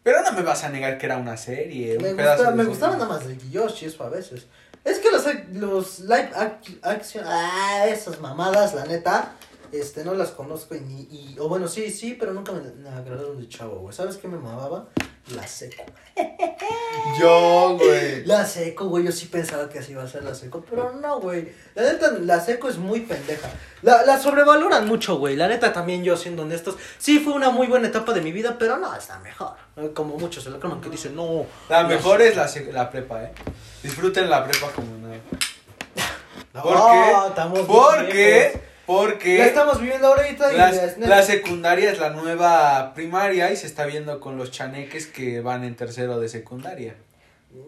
Pero 0.03 0.23
no 0.23 0.33
me 0.33 0.43
vas 0.43 0.63
a 0.65 0.69
negar 0.69 0.99
que 0.99 1.07
era 1.07 1.17
una 1.17 1.37
serie. 1.39 1.97
un 1.97 2.03
Me, 2.03 2.15
pedazo 2.15 2.37
gusta, 2.45 2.51
de 2.51 2.57
me 2.59 2.65
gustaba 2.65 2.93
nada 2.97 3.09
más 3.09 3.25
el 3.25 3.51
Yoshi, 3.51 3.87
eso 3.87 4.05
a 4.05 4.11
veces. 4.11 4.47
Es 4.85 4.99
que 4.99 5.11
los, 5.11 5.25
los 5.53 6.01
live 6.01 6.31
act- 6.35 6.79
action, 6.83 7.25
ah, 7.27 7.85
esas 7.89 8.21
mamadas, 8.21 8.75
la 8.75 8.85
neta, 8.87 9.35
Este, 9.71 10.03
no 10.03 10.15
las 10.15 10.31
conozco 10.31 10.75
y, 10.75 10.79
y 10.79 11.37
o 11.39 11.47
bueno, 11.49 11.69
sí, 11.69 11.91
sí, 11.91 12.17
pero 12.19 12.33
nunca 12.33 12.53
me, 12.53 12.61
me 12.73 12.89
agradaron 12.89 13.39
de 13.39 13.47
chavo, 13.49 13.81
güey. 13.81 13.95
¿Sabes 13.95 14.17
qué 14.17 14.27
me 14.27 14.39
mamaba? 14.39 14.89
La 15.35 15.47
seco. 15.47 15.83
Yo, 17.21 17.77
güey. 17.79 18.25
La 18.25 18.47
seco, 18.47 18.87
güey, 18.89 19.05
yo 19.05 19.13
sí 19.13 19.27
pensaba 19.27 19.69
que 19.69 19.79
así 19.81 19.93
iba 19.93 20.03
a 20.03 20.09
ser 20.09 20.25
la 20.25 20.35
seco, 20.35 20.65
pero 20.69 20.93
no, 20.95 21.21
güey. 21.21 21.53
La 21.75 21.83
neta, 21.83 22.13
la 22.13 22.41
seco 22.41 22.69
es 22.69 22.79
muy 22.79 23.01
pendeja. 23.01 23.49
La, 23.83 24.05
la 24.07 24.19
sobrevaloran 24.19 24.87
mucho, 24.87 25.19
güey. 25.19 25.37
La 25.37 25.49
neta, 25.49 25.73
también 25.73 26.03
yo, 26.03 26.17
siendo 26.17 26.43
honestos, 26.43 26.77
sí 26.99 27.19
fue 27.19 27.35
una 27.35 27.51
muy 27.51 27.67
buena 27.67 27.89
etapa 27.89 28.13
de 28.15 28.21
mi 28.23 28.33
vida, 28.33 28.57
pero 28.59 28.79
no, 28.79 28.95
es 28.97 29.09
la 29.09 29.19
mejor. 29.19 29.53
Como 29.95 30.17
muchos 30.17 30.45
se 30.45 30.51
la 30.51 30.59
creen 30.59 30.81
que 30.81 30.89
dicen, 30.91 31.15
no. 31.15 31.45
La 31.69 31.85
mejor 31.85 32.23
es 32.23 32.37
la, 32.37 32.51
la 32.73 32.91
prepa, 32.91 33.23
eh. 33.25 33.33
Disfruten 33.83 34.29
la 34.29 34.45
prepa 34.47 34.69
como 34.73 34.97
nada. 34.99 35.17
No, 36.55 36.63
¿Por 36.63 36.75
qué? 36.75 37.29
estamos 37.29 37.55
bien 37.55 37.67
¿Por 37.67 37.97
viejos. 37.99 38.13
qué? 38.13 38.61
Porque 38.87 39.39
La 39.39 39.47
estamos 39.47 39.81
viviendo 39.81 40.07
ahorita 40.09 40.53
y 40.53 40.57
las- 40.57 40.99
la 40.99 41.23
secundaria 41.23 41.91
es 41.93 41.99
la 41.99 42.11
nueva 42.11 42.95
primaria 42.95 43.53
y 43.53 43.57
se 43.57 43.67
está 43.67 43.85
viendo 43.85 44.19
con 44.19 44.39
los 44.39 44.51
chaneques 44.51 45.07
que 45.07 45.41
van 45.41 45.63
en 45.65 45.77
tercero 45.77 46.19
de 46.19 46.29
secundaria. 46.31 46.95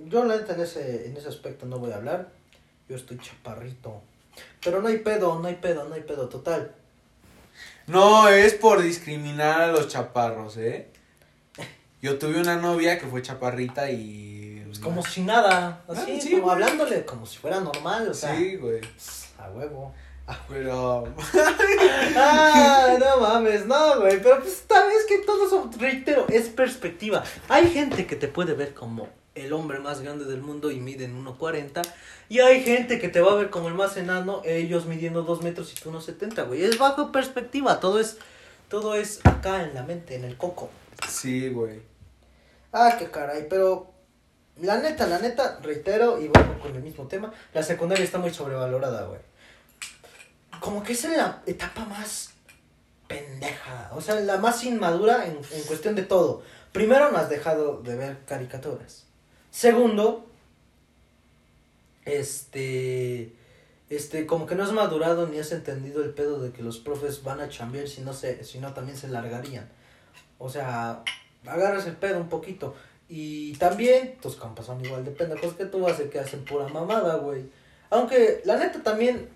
Yo 0.07 0.25
la 0.25 0.37
neta 0.37 0.55
en 0.55 0.61
ese, 0.62 1.07
en 1.07 1.16
ese 1.16 1.29
aspecto 1.29 1.66
no 1.66 1.79
voy 1.79 1.92
a 1.92 1.96
hablar. 1.96 2.29
Yo 2.88 2.96
estoy 2.96 3.18
chaparrito. 3.18 4.01
Pero 4.64 4.81
no 4.81 4.88
hay 4.88 4.99
pedo, 4.99 5.38
no 5.38 5.46
hay 5.46 5.57
pedo, 5.57 5.88
no 5.88 5.94
hay 5.94 6.01
pedo, 6.03 6.29
total. 6.29 6.73
No 7.87 8.29
es 8.29 8.55
por 8.55 8.81
discriminar 8.83 9.61
a 9.61 9.66
los 9.68 9.88
chaparros, 9.88 10.57
¿eh? 10.57 10.88
Yo 12.01 12.18
tuve 12.18 12.40
una 12.40 12.57
novia 12.57 12.99
que 12.99 13.07
fue 13.07 13.20
chaparrita 13.20 13.90
y... 13.90 14.50
Pues 14.70 14.78
como 14.80 15.02
si 15.04 15.22
nada, 15.22 15.83
así, 15.88 16.12
Ah, 16.16 16.20
sí, 16.20 16.30
como 16.30 16.42
güey. 16.44 16.52
hablándole, 16.54 17.04
como 17.04 17.26
si 17.26 17.38
fuera 17.38 17.61
normal, 17.61 18.09
o 18.09 18.14
sea, 18.14 18.37
Sí, 18.37 18.56
güey. 18.56 18.80
a 19.38 19.50
huevo. 19.50 19.92
Pero... 20.48 21.09
Ah, 22.16 22.96
no 22.98 23.20
mames, 23.20 23.66
no, 23.66 24.00
güey, 24.00 24.22
pero 24.22 24.40
pues 24.40 24.62
tal 24.66 24.88
vez 24.88 25.04
que 25.09 25.18
todo 25.18 25.46
eso, 25.46 25.70
reitero, 25.78 26.26
es 26.28 26.48
perspectiva. 26.48 27.24
Hay 27.48 27.70
gente 27.70 28.06
que 28.06 28.16
te 28.16 28.28
puede 28.28 28.54
ver 28.54 28.74
como 28.74 29.09
el 29.35 29.52
hombre 29.52 29.78
más 29.78 30.00
grande 30.02 30.24
del 30.24 30.40
mundo 30.42 30.70
y 30.70 30.78
miden 30.80 31.24
1.40 31.24 31.83
y 32.28 32.40
hay 32.40 32.62
gente 32.62 33.00
que 33.00 33.09
te 33.09 33.20
va 33.20 33.33
a 33.33 33.37
ver 33.37 33.50
como 33.50 33.68
el 33.68 33.74
más 33.74 33.96
enano, 33.96 34.42
ellos 34.44 34.87
midiendo 34.87 35.22
2 35.22 35.42
metros 35.42 35.72
y 35.72 35.80
tú 35.80 35.90
1.70, 35.90 36.46
güey. 36.46 36.62
Es 36.64 36.78
bajo 36.78 37.11
perspectiva, 37.12 37.80
todo 37.80 37.98
es, 38.00 38.18
todo 38.68 38.94
es 38.94 39.20
acá 39.24 39.62
en 39.64 39.74
la 39.74 39.83
mente, 39.83 40.14
en 40.14 40.24
el 40.24 40.37
coco. 40.37 40.70
Sí, 41.09 41.48
güey. 41.48 41.80
Ah, 42.72 42.94
qué 42.98 43.11
caray, 43.11 43.46
pero 43.48 43.90
la 44.62 44.79
neta, 44.79 45.07
la 45.07 45.18
neta, 45.18 45.59
reitero 45.62 46.20
y 46.20 46.29
vuelvo 46.29 46.59
con 46.61 46.75
el 46.75 46.83
mismo 46.83 47.07
tema, 47.07 47.33
la 47.53 47.62
secundaria 47.62 48.05
está 48.05 48.18
muy 48.18 48.33
sobrevalorada, 48.33 49.07
güey. 49.07 49.20
Como 50.61 50.83
que 50.83 50.92
es 50.92 51.05
la 51.05 51.42
etapa 51.46 51.85
más 51.85 52.31
pendeja, 53.09 53.90
o 53.94 54.01
sea, 54.01 54.16
la 54.16 54.37
más 54.38 54.62
inmadura 54.64 55.27
en, 55.27 55.38
en 55.53 55.62
cuestión 55.64 55.94
de 55.94 56.03
todo. 56.03 56.42
Primero, 56.73 57.11
no 57.11 57.18
has 57.18 57.29
dejado 57.29 57.81
de 57.83 57.96
ver 57.96 58.18
caricaturas. 58.27 59.07
Segundo, 59.51 60.31
este, 62.05 63.35
este, 63.88 64.27
como 64.27 64.46
que 64.46 64.55
no 64.55 64.62
has 64.62 64.73
madurado 64.73 65.27
ni 65.27 65.38
has 65.38 65.53
entendido 65.53 66.03
el 66.03 66.11
pedo 66.11 66.40
de 66.40 66.53
que 66.53 66.62
los 66.62 66.79
profes 66.79 67.23
van 67.25 67.40
a 67.40 67.49
chambear 67.49 67.88
si 67.88 68.03
no 68.03 68.12
se, 68.12 68.44
si 68.44 68.59
no 68.59 68.73
también 68.73 68.96
se 68.96 69.09
largarían. 69.09 69.68
O 70.38 70.49
sea, 70.49 71.03
agarras 71.46 71.87
el 71.87 71.96
pedo 71.96 72.18
un 72.18 72.29
poquito. 72.29 72.75
Y 73.11 73.55
también, 73.55 74.16
tus 74.23 74.37
compas 74.37 74.66
son 74.66 74.83
igual 74.83 75.05
de 75.05 75.11
pendejos 75.11 75.55
que 75.55 75.66
tú, 75.66 75.87
hace 75.87 76.09
que 76.09 76.20
hacen 76.20 76.44
pura 76.44 76.68
mamada, 76.68 77.16
güey. 77.16 77.42
Aunque, 77.90 78.40
la 78.44 78.57
neta 78.57 78.83
también, 78.83 79.29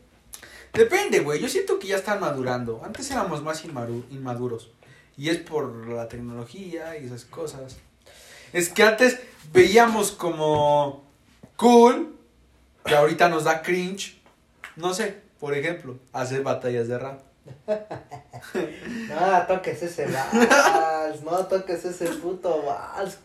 Depende, 0.74 1.20
güey. 1.20 1.40
Yo 1.40 1.48
siento 1.48 1.78
que 1.78 1.86
ya 1.86 1.96
están 1.96 2.20
madurando. 2.20 2.82
Antes 2.84 3.10
éramos 3.10 3.42
más 3.42 3.64
inmaduros. 3.64 4.70
Y 5.16 5.28
es 5.28 5.38
por 5.38 5.88
la 5.88 6.08
tecnología 6.08 6.98
y 6.98 7.06
esas 7.06 7.24
cosas. 7.24 7.76
Es 8.52 8.68
que 8.68 8.82
antes 8.82 9.20
veíamos 9.52 10.10
como 10.10 11.04
cool, 11.56 12.16
que 12.84 12.96
ahorita 12.96 13.28
nos 13.28 13.44
da 13.44 13.62
cringe. 13.62 14.20
No 14.74 14.92
sé, 14.92 15.20
por 15.38 15.54
ejemplo, 15.56 15.96
hacer 16.12 16.42
batallas 16.42 16.88
de 16.88 16.98
rap. 16.98 17.20
No 17.66 19.42
toques 19.48 19.82
ese 19.82 20.06
vals, 20.06 21.22
no 21.22 21.46
toques 21.46 21.84
ese 21.84 22.06
puto 22.06 22.62
vals. 22.62 23.18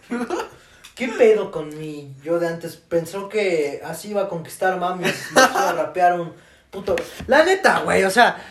¿Qué 0.96 1.08
pedo 1.08 1.50
con 1.52 1.70
mi 1.78 2.14
yo 2.24 2.40
de 2.40 2.48
antes? 2.48 2.76
Pensó 2.76 3.30
que 3.30 3.82
así 3.86 4.10
iba 4.10 4.24
a 4.24 4.30
conquistar 4.30 4.78
mamis, 4.78 5.32
me 5.34 5.42
iba 5.42 5.70
a 5.70 5.74
rapear 5.74 6.20
un 6.20 6.34
puto... 6.72 6.96
La 7.28 7.44
neta, 7.46 7.80
güey, 7.80 8.04
o 8.04 8.10
sea, 8.10 8.44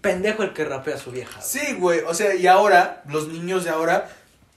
pendejo 0.00 0.42
el 0.42 0.52
que 0.52 0.64
rapea 0.64 0.94
a 0.94 0.98
su 0.98 1.10
vieja. 1.10 1.40
Sí, 1.40 1.74
güey. 1.78 2.00
O 2.00 2.14
sea, 2.14 2.34
y 2.34 2.46
ahora, 2.46 3.02
los 3.08 3.28
niños 3.28 3.64
de 3.64 3.70
ahora, 3.70 4.10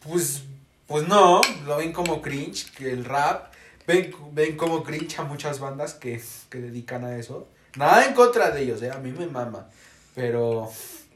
pues, 0.08 0.44
pues 0.88 1.08
no, 1.08 1.42
lo 1.66 1.78
ven 1.78 1.92
como 1.94 2.22
cringe, 2.22 2.72
que 2.72 2.92
el 2.92 3.06
rap. 3.06 3.54
Ven, 3.88 4.16
ven 4.32 4.58
como 4.58 4.84
cringe 4.84 5.20
a 5.20 5.24
muchas 5.24 5.60
bandas 5.60 5.94
que, 5.94 6.22
que 6.50 6.58
dedican 6.60 7.06
a 7.06 7.18
eso. 7.18 7.48
Nada 7.76 8.06
en 8.06 8.14
contra 8.14 8.50
de 8.52 8.64
ellos, 8.64 8.82
¿eh? 8.82 8.92
A 8.92 8.98
mí 8.98 9.12
me 9.12 9.28
mama. 9.28 9.68
Pero, 10.16 10.72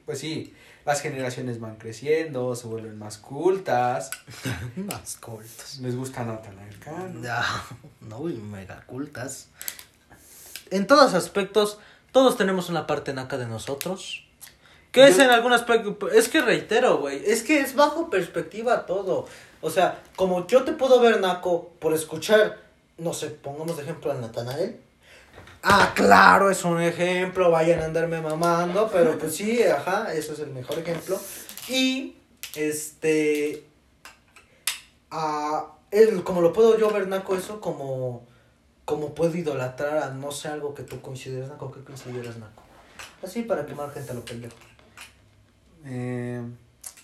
pues 0.06 0.20
sí, 0.20 0.54
las 0.86 1.02
generaciones 1.02 1.60
van 1.60 1.76
creciendo, 1.76 2.56
se 2.56 2.68
vuelven 2.68 2.98
más 2.98 3.18
cultas. 3.18 4.10
Más 4.76 5.18
cortos. 5.18 5.80
Les 5.82 5.96
gusta 5.96 6.24
Natanael 6.24 6.80
Cano. 6.80 7.20
No, 7.20 8.20
no, 8.20 8.30
y 8.30 8.34
mega 8.34 8.84
cultas. 8.86 9.48
En 10.72 10.88
todos 10.88 11.14
aspectos, 11.14 11.80
todos 12.12 12.38
tenemos 12.38 12.70
una 12.70 12.88
parte 12.88 13.14
naca 13.14 13.38
de 13.38 13.48
nosotros. 13.48 14.26
Que 14.92 15.08
es 15.08 15.20
en 15.20 15.30
algún 15.30 15.54
aspecto. 15.54 16.10
Es 16.10 16.30
que 16.30 16.42
reitero, 16.42 16.98
güey. 16.98 17.22
Es 17.24 17.44
que 17.44 17.60
es 17.60 17.76
bajo 17.76 18.10
perspectiva 18.10 18.86
todo. 18.88 19.28
O 19.62 19.70
sea, 19.70 20.02
como 20.16 20.48
yo 20.48 20.64
te 20.64 20.72
puedo 20.72 21.00
ver 21.00 21.22
naco 21.22 21.70
por 21.80 21.94
escuchar, 21.94 22.58
no 22.98 23.14
sé, 23.14 23.28
pongamos 23.30 23.78
de 23.78 23.84
ejemplo 23.84 24.12
a 24.12 24.16
Natanael. 24.16 24.80
Ah, 25.64 25.92
claro, 25.96 26.50
es 26.50 26.64
un 26.64 26.82
ejemplo. 26.82 27.52
Vayan 27.52 27.82
a 27.82 27.86
andarme 27.86 28.22
mamando. 28.22 28.90
Pero 28.92 29.18
pues 29.18 29.36
sí, 29.36 29.64
ajá, 29.64 30.14
eso 30.14 30.34
es 30.34 30.40
el 30.40 30.52
mejor 30.52 30.80
ejemplo. 30.80 31.20
Y, 31.68 32.16
este. 32.56 33.66
Ah, 35.12 35.74
como 36.24 36.42
lo 36.42 36.54
puedo 36.54 36.78
yo 36.78 36.92
ver 36.92 37.08
naco, 37.08 37.36
eso 37.36 37.60
como. 37.62 38.28
Como 38.86 39.14
puedo 39.14 39.38
idolatrar 39.38 40.00
a 40.00 40.10
no 40.10 40.32
sé 40.32 40.48
algo 40.48 40.74
que 40.74 40.82
tú 40.82 41.00
consideres 41.00 41.48
naco, 41.48 41.72
que 41.72 41.84
consideras 41.84 42.38
naco. 42.38 42.64
Así 43.22 43.44
para 43.44 43.66
quemar 43.66 43.94
gente 43.94 44.12
a 44.12 44.16
lo 44.16 44.26
pendejo. 44.26 44.56
Eh, 45.86 46.42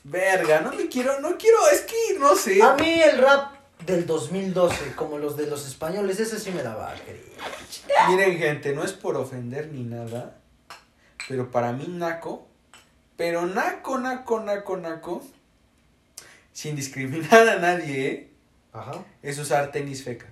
verga, 0.03 0.61
no 0.61 0.73
me 0.73 0.87
quiero, 0.87 1.19
no 1.19 1.37
quiero, 1.37 1.57
es 1.71 1.81
que 1.81 2.17
no 2.19 2.35
sé. 2.35 2.61
A 2.61 2.73
mí 2.73 3.01
el 3.01 3.19
rap 3.19 3.54
del 3.85 4.05
2012, 4.05 4.93
como 4.95 5.17
los 5.17 5.37
de 5.37 5.47
los 5.47 5.67
españoles, 5.67 6.19
ese 6.19 6.39
sí 6.39 6.51
me 6.51 6.63
daba 6.63 6.93
cringe. 6.93 7.83
Miren, 8.09 8.37
gente, 8.37 8.73
no 8.73 8.83
es 8.83 8.93
por 8.93 9.15
ofender 9.17 9.67
ni 9.71 9.83
nada, 9.83 10.37
pero 11.27 11.51
para 11.51 11.71
mí 11.71 11.85
Naco, 11.87 12.47
pero 13.17 13.45
Naco, 13.45 13.97
Naco, 13.99 14.39
Naco, 14.39 14.77
Naco, 14.77 15.23
sin 16.53 16.75
discriminar 16.75 17.47
a 17.47 17.59
nadie, 17.59 18.07
¿eh? 18.07 18.31
Ajá. 18.73 19.03
es 19.21 19.37
usar 19.39 19.71
tenis 19.71 20.03
feca. 20.03 20.27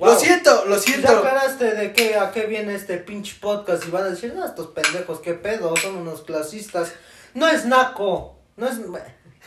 Lo 0.00 0.18
siento, 0.18 0.64
lo 0.66 0.74
Ya 0.76 0.82
siento. 0.82 1.08
aclaraste 1.08 1.72
de 1.72 1.92
qué, 1.92 2.16
a 2.16 2.32
qué 2.32 2.46
viene 2.46 2.74
este 2.74 2.98
pinche 2.98 3.36
podcast 3.40 3.86
y 3.86 3.90
van 3.90 4.02
a 4.04 4.10
decir, 4.10 4.34
no, 4.34 4.44
estos 4.44 4.68
pendejos, 4.68 5.20
qué 5.20 5.34
pedo, 5.34 5.76
son 5.76 5.96
unos 5.96 6.22
clasistas. 6.22 6.92
No 7.32 7.48
es 7.48 7.64
naco, 7.64 8.36
no 8.56 8.68
es... 8.68 8.78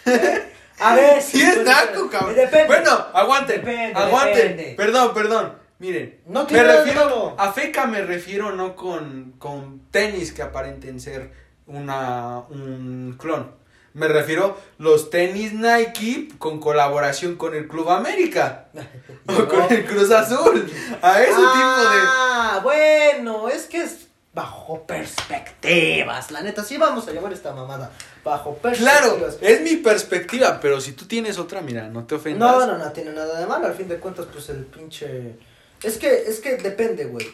A 0.80 0.96
ver, 0.96 1.22
Sí 1.22 1.42
es 1.42 1.64
Naco, 1.64 2.10
cabrón. 2.10 2.36
Depende. 2.36 2.68
Bueno, 2.68 2.92
aguanten, 3.14 3.62
Depende, 3.62 4.00
aguanten. 4.00 4.36
depende. 4.58 4.76
Perdón, 4.76 5.14
perdón. 5.14 5.54
Miren, 5.80 6.20
No 6.26 6.46
me 6.46 6.52
de 6.52 6.64
refiero 6.64 7.36
a 7.38 7.54
feca 7.54 7.86
me 7.86 8.02
refiero 8.02 8.52
no 8.52 8.76
con, 8.76 9.34
con 9.38 9.82
tenis 9.92 10.32
que 10.32 10.42
aparenten 10.42 11.00
ser 11.00 11.32
una 11.68 12.40
un 12.50 13.16
clon. 13.20 13.56
Me 13.94 14.08
refiero 14.08 14.58
los 14.80 15.10
tenis 15.10 15.54
Nike 15.54 16.30
con 16.40 16.60
colaboración 16.60 17.36
con 17.36 17.56
el 17.56 17.68
Club 17.68 17.90
América 17.90 18.70
o 19.28 19.48
con 19.48 19.72
el 19.72 19.86
Cruz 19.86 20.12
Azul. 20.12 20.72
A 21.02 21.22
ese 21.22 21.32
ah, 21.36 22.60
bueno, 22.64 23.48
es 23.50 23.66
que 23.66 23.84
es 23.84 24.07
bajo 24.38 24.84
perspectivas. 24.84 26.30
La 26.30 26.42
neta, 26.42 26.64
sí 26.64 26.78
vamos 26.78 27.08
a 27.08 27.12
llamar 27.12 27.34
esta 27.34 27.54
mamada. 27.54 27.92
Bajo 28.24 28.54
de. 28.54 28.78
Claro, 28.78 29.18
perspectivas. 29.18 29.52
es 29.52 29.62
mi 29.62 29.78
perspectiva, 29.78 30.60
pero 30.62 30.80
si 30.80 30.92
tú 30.92 31.06
tienes 31.06 31.40
otra, 31.40 31.62
mira, 31.62 31.90
no 31.90 32.06
te 32.06 32.14
ofendas. 32.14 32.48
No, 32.48 32.68
no, 32.68 32.78
no 32.78 32.92
tiene 32.92 33.14
nada 33.14 33.40
de 33.40 33.48
malo. 33.48 33.66
Al 33.66 33.74
fin 33.74 33.88
de 33.88 33.98
cuentas, 33.98 34.28
pues 34.32 34.50
el 34.50 34.64
pinche. 34.66 35.40
Es 35.82 35.98
que, 35.98 36.26
es 36.28 36.40
que 36.40 36.58
depende, 36.58 37.06
güey. 37.06 37.28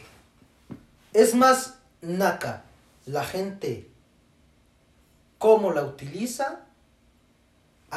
Es 1.12 1.36
más 1.36 1.76
naca 2.02 2.64
la 3.06 3.26
gente 3.26 3.90
cómo 5.38 5.74
la 5.74 5.84
utiliza 5.84 6.62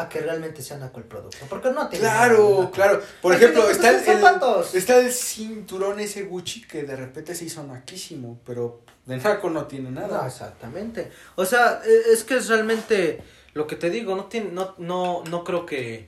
a 0.01 0.09
que 0.09 0.21
realmente 0.21 0.63
sea 0.63 0.77
naco 0.77 0.99
el 0.99 1.05
producto. 1.07 1.39
Porque 1.49 1.71
no 1.71 1.89
tiene 1.89 2.05
Claro, 2.05 2.71
claro. 2.73 3.03
Por 3.23 3.35
ejemplo, 3.35 3.69
está 3.71 3.91
el, 3.91 4.05
son 4.05 4.17
el- 4.19 4.77
está 4.79 4.99
el 4.99 5.13
cinturón 5.13 6.01
ese 6.01 6.23
Gucci 6.25 6.63
que 6.63 6.83
de 6.83 6.97
repente 6.97 7.35
se 7.35 7.45
hizo 7.47 7.63
naquísimo, 7.63 8.39
pero 8.45 8.81
de 9.07 9.17
naco 9.17 9.51
no 9.51 9.67
tiene 9.67 9.91
No, 9.91 10.01
nada. 10.03 10.27
exactamente. 10.27 11.11
O 11.37 11.45
sea, 11.45 11.81
e- 11.85 12.13
es 12.13 12.25
que 12.25 12.37
es 12.37 12.49
realmente 12.49 13.23
lo 13.55 13.67
que 13.67 13.77
te 13.77 13.89
digo, 13.91 14.15
no 14.17 14.25
tiene, 14.27 14.51
no, 14.53 14.75
no, 14.79 15.23
no 15.31 15.45
creo 15.45 15.65
que, 15.65 16.07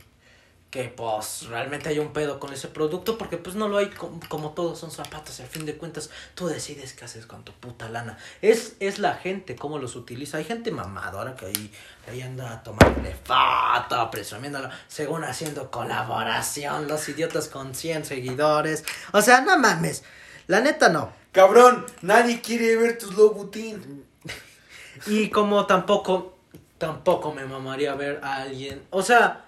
que 0.70 0.84
pues 0.84 1.46
realmente 1.48 1.88
haya 1.88 2.02
un 2.02 2.12
pedo 2.12 2.38
con 2.38 2.52
ese 2.52 2.68
producto, 2.68 3.16
porque 3.16 3.38
pues 3.38 3.56
no 3.56 3.68
lo 3.68 3.78
hay 3.78 3.88
com- 3.88 4.20
como 4.28 4.50
todos 4.50 4.78
son 4.78 4.90
zapatos, 4.90 5.38
y 5.38 5.42
al 5.42 5.48
fin 5.48 5.64
de 5.64 5.76
cuentas 5.78 6.10
tú 6.34 6.46
decides 6.46 6.92
qué 6.92 7.06
haces 7.06 7.24
con 7.24 7.42
tu 7.42 7.52
puta 7.52 7.88
lana. 7.88 8.18
Es, 8.42 8.74
es 8.78 8.98
la 8.98 9.14
gente, 9.14 9.56
cómo 9.56 9.78
los 9.78 9.96
utiliza. 9.96 10.36
Hay 10.36 10.44
gente 10.44 10.70
mamadora 10.70 11.34
que 11.36 11.46
ahí, 11.46 11.72
que 12.04 12.10
ahí 12.10 12.20
anda 12.20 12.62
tomando 12.62 13.00
foto, 13.24 14.10
presumiéndolo, 14.10 14.68
según 14.88 15.24
haciendo 15.24 15.70
colaboración, 15.70 16.86
los 16.86 17.08
idiotas 17.08 17.48
con 17.48 17.74
100 17.74 18.04
seguidores. 18.04 18.84
O 19.12 19.22
sea, 19.22 19.40
no 19.40 19.58
mames. 19.58 20.04
La 20.48 20.60
neta 20.60 20.90
no. 20.90 21.12
Cabrón, 21.32 21.86
nadie 22.02 22.42
quiere 22.42 22.76
ver 22.76 22.98
tus 22.98 23.14
Louboutin. 23.16 24.04
Y 25.06 25.30
como 25.30 25.64
tampoco, 25.64 26.36
tampoco 26.76 27.32
me 27.32 27.44
mamaría 27.46 27.94
ver 27.94 28.20
a 28.22 28.36
alguien. 28.42 28.82
O 28.90 29.00
sea. 29.00 29.44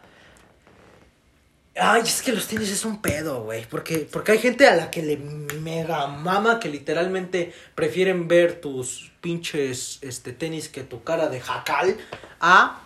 Ay, 1.82 2.02
es 2.02 2.20
que 2.20 2.32
los 2.32 2.46
tenis 2.46 2.68
es 2.70 2.84
un 2.84 3.00
pedo, 3.00 3.44
güey. 3.44 3.64
Porque, 3.66 4.06
porque 4.12 4.32
hay 4.32 4.38
gente 4.38 4.66
a 4.66 4.76
la 4.76 4.90
que 4.90 5.02
le 5.02 5.16
mega 5.16 6.06
mama 6.08 6.60
que 6.60 6.68
literalmente 6.68 7.54
prefieren 7.74 8.28
ver 8.28 8.60
tus 8.60 9.10
pinches 9.22 9.98
este, 10.02 10.32
tenis 10.32 10.68
que 10.68 10.82
tu 10.84 11.02
cara 11.02 11.28
de 11.28 11.40
jacal 11.40 11.96
a. 12.40 12.82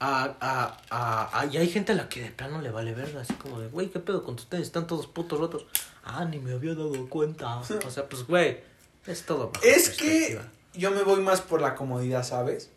A, 0.00 0.36
a, 0.40 0.78
a, 0.90 1.40
a- 1.40 1.46
y 1.46 1.56
hay 1.56 1.68
gente 1.68 1.90
a 1.92 1.94
la 1.96 2.08
que 2.08 2.22
de 2.22 2.30
plano 2.30 2.60
le 2.62 2.70
vale 2.70 2.94
verga, 2.94 3.20
así 3.22 3.34
como 3.34 3.60
de, 3.60 3.66
güey, 3.68 3.88
¿qué 3.90 3.98
pedo 3.98 4.22
con 4.22 4.36
tus 4.36 4.46
tenis? 4.46 4.68
Están 4.68 4.86
todos 4.86 5.06
putos 5.08 5.38
rotos. 5.40 5.66
Ah, 6.04 6.24
ni 6.24 6.38
me 6.38 6.52
había 6.52 6.74
dado 6.74 7.08
cuenta. 7.08 7.58
O 7.58 7.90
sea, 7.90 8.08
pues, 8.08 8.24
güey, 8.26 8.60
es 9.06 9.24
todo. 9.24 9.50
Es 9.62 9.90
que 9.90 10.40
yo 10.74 10.90
me 10.92 11.02
voy 11.02 11.20
más 11.20 11.40
por 11.42 11.60
la 11.60 11.74
comodidad, 11.74 12.22
¿sabes? 12.24 12.70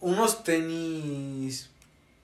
Unos 0.00 0.42
tenis 0.42 1.68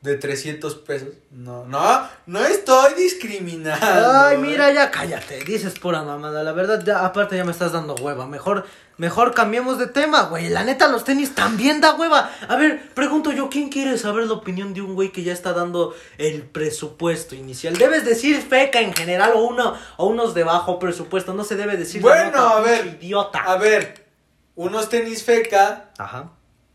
de 0.02 0.16
300 0.16 0.74
pesos. 0.76 1.08
No, 1.30 1.64
no, 1.64 2.08
no 2.26 2.44
estoy 2.44 2.94
discriminando. 2.94 3.84
Ay, 4.12 4.36
¿eh? 4.36 4.38
mira, 4.38 4.70
ya 4.72 4.90
cállate, 4.90 5.42
dices 5.44 5.78
pura 5.78 6.02
mamada, 6.02 6.42
la 6.42 6.52
verdad, 6.52 6.82
ya, 6.84 7.04
aparte 7.04 7.36
ya 7.36 7.44
me 7.44 7.50
estás 7.52 7.72
dando 7.72 7.94
hueva, 7.96 8.26
mejor, 8.26 8.66
mejor 8.98 9.34
cambiemos 9.34 9.78
de 9.78 9.86
tema, 9.88 10.22
güey, 10.24 10.48
la 10.48 10.62
neta, 10.64 10.88
los 10.88 11.04
tenis 11.04 11.34
también 11.34 11.80
da 11.80 11.94
hueva. 11.94 12.30
A 12.46 12.56
ver, 12.56 12.88
pregunto 12.94 13.32
yo, 13.32 13.48
¿quién 13.50 13.68
quiere 13.68 13.98
saber 13.98 14.26
la 14.26 14.34
opinión 14.34 14.74
de 14.74 14.82
un 14.82 14.94
güey 14.94 15.10
que 15.10 15.24
ya 15.24 15.32
está 15.32 15.52
dando 15.52 15.94
el 16.18 16.42
presupuesto 16.42 17.34
inicial? 17.34 17.76
Debes 17.76 18.04
decir 18.04 18.40
feca 18.42 18.80
en 18.80 18.94
general 18.94 19.32
o 19.34 19.40
uno, 19.40 19.74
o 19.96 20.06
unos 20.06 20.34
de 20.34 20.44
bajo 20.44 20.78
presupuesto, 20.78 21.34
no 21.34 21.42
se 21.42 21.56
debe 21.56 21.76
decir 21.76 22.00
Bueno, 22.00 22.30
nota, 22.30 22.58
a 22.58 22.60
ver. 22.60 22.98
idiota. 23.00 23.40
A 23.40 23.56
ver, 23.56 24.06
unos 24.54 24.88
tenis 24.88 25.24
feca, 25.24 25.90
Ajá. 25.98 26.30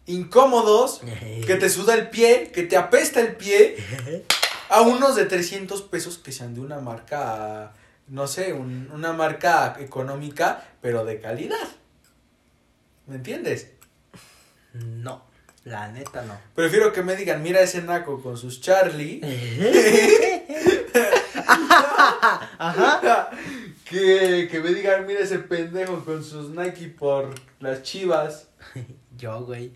Incómodos, 0.05 1.01
que 1.47 1.55
te 1.55 1.69
suda 1.69 1.93
el 1.95 2.09
pie, 2.09 2.51
que 2.53 2.63
te 2.63 2.77
apesta 2.77 3.19
el 3.21 3.35
pie, 3.35 3.77
a 4.69 4.81
unos 4.81 5.15
de 5.15 5.25
300 5.25 5.81
pesos 5.83 6.17
que 6.17 6.31
sean 6.31 6.53
de 6.53 6.61
una 6.61 6.79
marca, 6.79 7.73
no 8.07 8.27
sé, 8.27 8.53
un- 8.53 8.89
una 8.93 9.13
marca 9.13 9.75
económica, 9.79 10.63
pero 10.81 11.03
de 11.05 11.19
calidad. 11.19 11.57
¿Me 13.07 13.15
entiendes? 13.15 13.71
No, 14.73 15.23
la 15.65 15.89
neta 15.89 16.21
no. 16.23 16.37
Prefiero 16.55 16.93
que 16.93 17.03
me 17.03 17.15
digan, 17.17 17.43
mira 17.43 17.59
ese 17.61 17.81
naco 17.81 18.21
con 18.21 18.37
sus 18.37 18.61
Charlie, 18.61 19.21
Ajá. 22.57 23.31
que, 23.85 24.47
que 24.49 24.59
me 24.61 24.69
digan, 24.73 25.05
mira 25.05 25.19
ese 25.21 25.39
pendejo 25.39 26.03
con 26.05 26.23
sus 26.23 26.49
Nike 26.49 26.87
por 26.87 27.33
las 27.59 27.83
chivas. 27.83 28.47
Yo, 29.21 29.41
güey. 29.45 29.71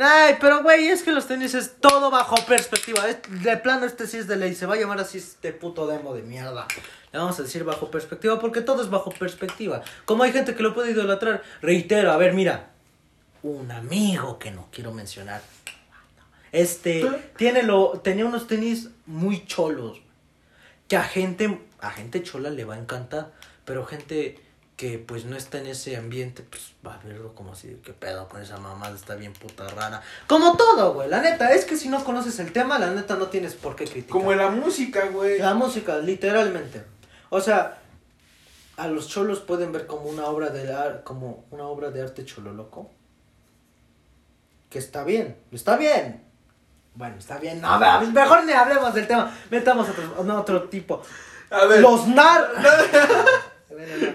Ay, 0.00 0.36
pero 0.40 0.62
güey, 0.62 0.88
es 0.88 1.02
que 1.02 1.12
los 1.12 1.26
tenis 1.26 1.52
es 1.54 1.76
todo 1.78 2.10
bajo 2.10 2.36
perspectiva. 2.46 3.06
Es- 3.08 3.18
de 3.42 3.56
plano, 3.58 3.84
este 3.84 4.06
sí 4.06 4.16
es 4.16 4.26
de 4.26 4.36
ley. 4.36 4.54
Se 4.54 4.64
va 4.64 4.74
a 4.74 4.78
llamar 4.78 4.98
así 4.98 5.18
este 5.18 5.52
puto 5.52 5.86
demo 5.86 6.14
de 6.14 6.22
mierda. 6.22 6.66
Le 7.12 7.18
vamos 7.18 7.38
a 7.38 7.42
decir 7.42 7.64
bajo 7.64 7.90
perspectiva 7.90 8.40
porque 8.40 8.62
todo 8.62 8.82
es 8.82 8.88
bajo 8.88 9.10
perspectiva. 9.10 9.82
Como 10.06 10.22
hay 10.22 10.32
gente 10.32 10.54
que 10.54 10.62
lo 10.62 10.74
puede 10.74 10.92
idolatrar. 10.92 11.42
Reitero, 11.60 12.10
a 12.12 12.16
ver, 12.16 12.32
mira. 12.32 12.70
Un 13.42 13.70
amigo 13.70 14.38
que 14.38 14.50
no 14.50 14.68
quiero 14.72 14.92
mencionar. 14.92 15.42
Este, 16.50 17.06
tiene 17.36 17.62
lo, 17.62 18.00
tenía 18.02 18.24
unos 18.24 18.46
tenis 18.46 18.88
muy 19.06 19.44
cholos. 19.46 20.00
Que 20.88 20.96
a 20.96 21.04
gente, 21.04 21.60
a 21.80 21.90
gente 21.90 22.22
chola 22.22 22.48
le 22.48 22.64
va 22.64 22.74
a 22.74 22.78
encantar. 22.78 23.32
Pero 23.66 23.84
gente 23.84 24.40
que 24.78 24.96
pues 25.00 25.24
no 25.24 25.36
está 25.36 25.58
en 25.58 25.66
ese 25.66 25.96
ambiente, 25.96 26.44
pues 26.48 26.72
va 26.86 26.94
a 26.94 26.98
verlo 26.98 27.34
como 27.34 27.52
así, 27.52 27.78
qué 27.84 27.92
pedo 27.92 28.28
con 28.28 28.40
esa 28.40 28.58
mamada, 28.58 28.94
está 28.94 29.16
bien 29.16 29.32
puta 29.32 29.66
rara. 29.68 30.00
Como 30.28 30.56
todo, 30.56 30.94
güey, 30.94 31.08
la 31.10 31.20
neta, 31.20 31.52
es 31.52 31.64
que 31.64 31.76
si 31.76 31.88
no 31.88 32.04
conoces 32.04 32.38
el 32.38 32.52
tema, 32.52 32.78
la 32.78 32.90
neta 32.92 33.16
no 33.16 33.26
tienes 33.26 33.54
por 33.54 33.74
qué 33.74 33.86
criticar. 33.86 34.12
Como 34.12 34.32
la 34.34 34.50
música, 34.50 35.06
güey. 35.08 35.40
La 35.40 35.54
música, 35.54 35.98
literalmente. 35.98 36.84
O 37.28 37.40
sea, 37.40 37.78
a 38.76 38.86
los 38.86 39.08
cholos 39.08 39.40
pueden 39.40 39.72
ver 39.72 39.88
como 39.88 40.02
una 40.04 40.26
obra 40.26 40.50
de 40.50 40.72
ar- 40.72 41.02
como 41.02 41.44
una 41.50 41.64
obra 41.64 41.90
de 41.90 42.00
arte 42.02 42.24
cholo 42.24 42.52
loco. 42.52 42.88
Que 44.70 44.78
está 44.78 45.02
bien, 45.02 45.36
está 45.50 45.76
bien. 45.76 46.22
Bueno, 46.94 47.16
está 47.18 47.38
bien. 47.38 47.60
No, 47.60 47.68
a 47.68 47.98
ver, 47.98 48.08
mejor 48.12 48.44
ni 48.44 48.52
hablemos 48.52 48.94
del 48.94 49.08
tema. 49.08 49.36
Metamos 49.50 49.88
a 49.88 49.90
otro, 49.90 50.38
otro 50.38 50.68
tipo. 50.68 51.02
A 51.50 51.64
ver, 51.64 51.80
Los 51.80 52.06
nar. 52.06 52.48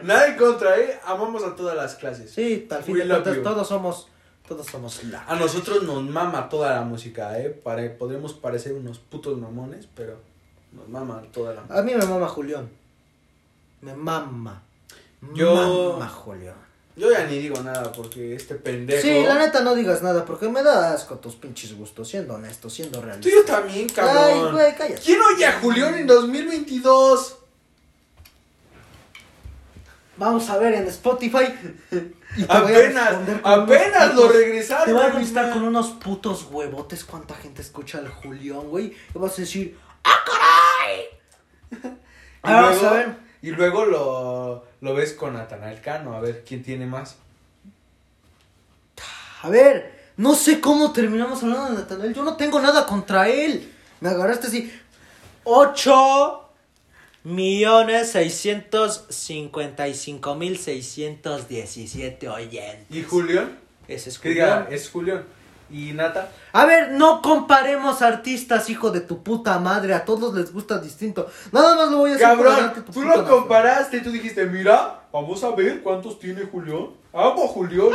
nada 0.04 0.28
en 0.28 0.38
contra, 0.38 0.78
¿eh? 0.80 1.00
Amamos 1.06 1.44
a 1.44 1.56
todas 1.56 1.76
las 1.76 1.96
clases. 1.96 2.32
Sí, 2.32 2.68
al 2.70 2.84
fin 2.84 2.94
We 2.96 3.00
de 3.02 3.06
love 3.06 3.24
cuentas 3.24 3.36
you. 3.38 3.44
todos 3.44 3.68
somos 3.68 4.08
todos 4.48 4.68
somos 4.68 5.04
la. 5.06 5.24
A 5.26 5.36
nosotros 5.36 5.84
nos 5.84 6.04
mama 6.04 6.50
toda 6.50 6.74
la 6.76 6.82
música, 6.82 7.40
¿eh? 7.40 7.50
Pare- 7.50 7.90
podremos 7.92 8.34
parecer 8.34 8.74
unos 8.74 9.00
putos 9.00 9.38
mamones, 9.38 9.88
pero 9.96 10.18
nos 10.74 10.88
mama 10.90 11.24
toda 11.32 11.54
la 11.54 11.62
música. 11.62 11.80
A 11.80 11.84
mí 11.84 11.94
me 11.96 12.06
mama 12.06 12.28
Julián. 12.28 12.70
Me 13.82 13.94
mama. 13.96 14.62
Yo- 15.34 15.94
Mama 15.94 16.10
Julián. 16.10 16.56
Yo 16.96 17.10
ya 17.12 17.26
ni 17.26 17.40
digo 17.40 17.60
nada 17.64 17.92
porque 17.92 18.36
este 18.36 18.54
pendejo. 18.56 19.02
Sí, 19.02 19.24
la 19.26 19.36
neta 19.40 19.62
no 19.62 19.74
digas 19.74 20.04
nada 20.04 20.26
porque 20.26 20.48
me 20.50 20.62
da 20.62 20.94
asco 20.94 21.16
tus 21.16 21.34
pinches 21.36 21.76
gustos, 21.76 22.08
siendo 22.10 22.36
honesto, 22.36 22.70
siendo 22.70 23.02
realista. 23.02 23.28
Tú 23.30 23.36
yo 23.36 23.44
también, 23.46 23.90
cabrón. 23.90 24.18
Ay, 24.18 24.52
güey, 24.52 24.76
cállate. 24.76 25.02
¿Quién 25.02 25.20
oye 25.22 25.46
a 25.46 25.60
Julián 25.60 25.96
en 25.96 26.06
2022? 26.06 27.38
Vamos 30.18 30.50
a 30.50 30.58
ver 30.58 30.74
en 30.76 30.88
Spotify. 30.88 31.46
y 32.38 32.44
te 32.44 32.46
voy 32.46 32.74
a 32.74 32.78
Apenas, 32.78 33.16
apenas 33.44 34.16
lo 34.16 34.28
regresaron. 34.30 34.86
Te 34.86 34.94
voy 34.94 35.04
a 35.04 35.12
contestar 35.12 35.52
con 35.52 35.64
unos 35.64 35.90
putos 35.92 36.48
huevotes 36.52 37.04
cuánta 37.04 37.34
gente 37.36 37.62
escucha 37.62 37.98
al 37.98 38.08
Julián, 38.10 38.68
güey. 38.70 38.96
Y 39.14 39.18
vas 39.18 39.34
a 39.34 39.42
decir, 39.42 39.78
¡ah, 40.04 40.18
caray! 40.26 41.94
Y 42.46 42.50
Ah, 42.50 42.62
vamos 42.62 42.82
luego, 42.82 42.88
a 42.96 42.98
ver. 42.98 43.16
y 43.42 43.52
luego 43.52 43.86
lo, 43.86 44.66
lo 44.82 44.94
ves 44.94 45.14
con 45.14 45.34
Natanael 45.34 45.80
Cano, 45.80 46.14
a 46.14 46.20
ver 46.20 46.44
quién 46.46 46.62
tiene 46.62 46.86
más. 46.86 47.16
A 49.42 49.50
ver, 49.50 50.12
no 50.18 50.36
sé 50.36 50.60
cómo 50.60 50.92
terminamos 50.92 51.42
hablando 51.42 51.70
de 51.72 51.76
Nathaniel. 51.82 52.14
Yo 52.14 52.22
no 52.24 52.36
tengo 52.36 52.60
nada 52.60 52.86
contra 52.86 53.30
él. 53.30 53.74
Me 54.02 54.10
agarraste 54.10 54.48
así. 54.48 54.78
8 55.46 56.43
millones 57.24 58.12
655 58.12 60.36
mil 60.36 60.58
617 60.58 62.28
oyentes. 62.30 62.86
¿Y 62.90 63.04
Julián? 63.04 63.60
Ese 63.88 64.10
es 64.10 64.18
Que 64.20 64.30
diga, 64.30 64.64
Julián. 64.64 64.74
es 64.74 64.90
Julián. 64.90 65.24
¿Y 65.70 65.92
Nata? 65.94 66.30
A 66.52 66.66
ver, 66.66 66.92
no 66.92 67.22
comparemos 67.22 68.02
artistas, 68.04 68.70
hijo 68.70 68.92
de 68.92 69.00
tu 69.02 69.24
puta 69.24 69.58
madre. 69.60 69.94
A 69.96 70.06
todos 70.06 70.34
les 70.36 70.54
gusta 70.54 70.78
distinto. 70.78 71.28
Nada 71.52 71.76
más 71.76 71.90
lo 71.90 71.98
voy 72.00 72.12
a 72.12 72.16
hacer 72.16 72.28
Cabrón, 72.28 72.74
tú 72.94 73.02
lo 73.02 73.08
nación. 73.08 73.26
comparaste 73.26 73.98
y 73.98 74.02
tú 74.02 74.12
dijiste, 74.12 74.46
mira, 74.46 75.00
vamos 75.12 75.44
a 75.44 75.50
ver 75.52 75.82
cuántos 75.82 76.20
tiene 76.20 76.44
Julián. 76.44 76.90
Amo 77.12 77.48
Julián. 77.48 77.90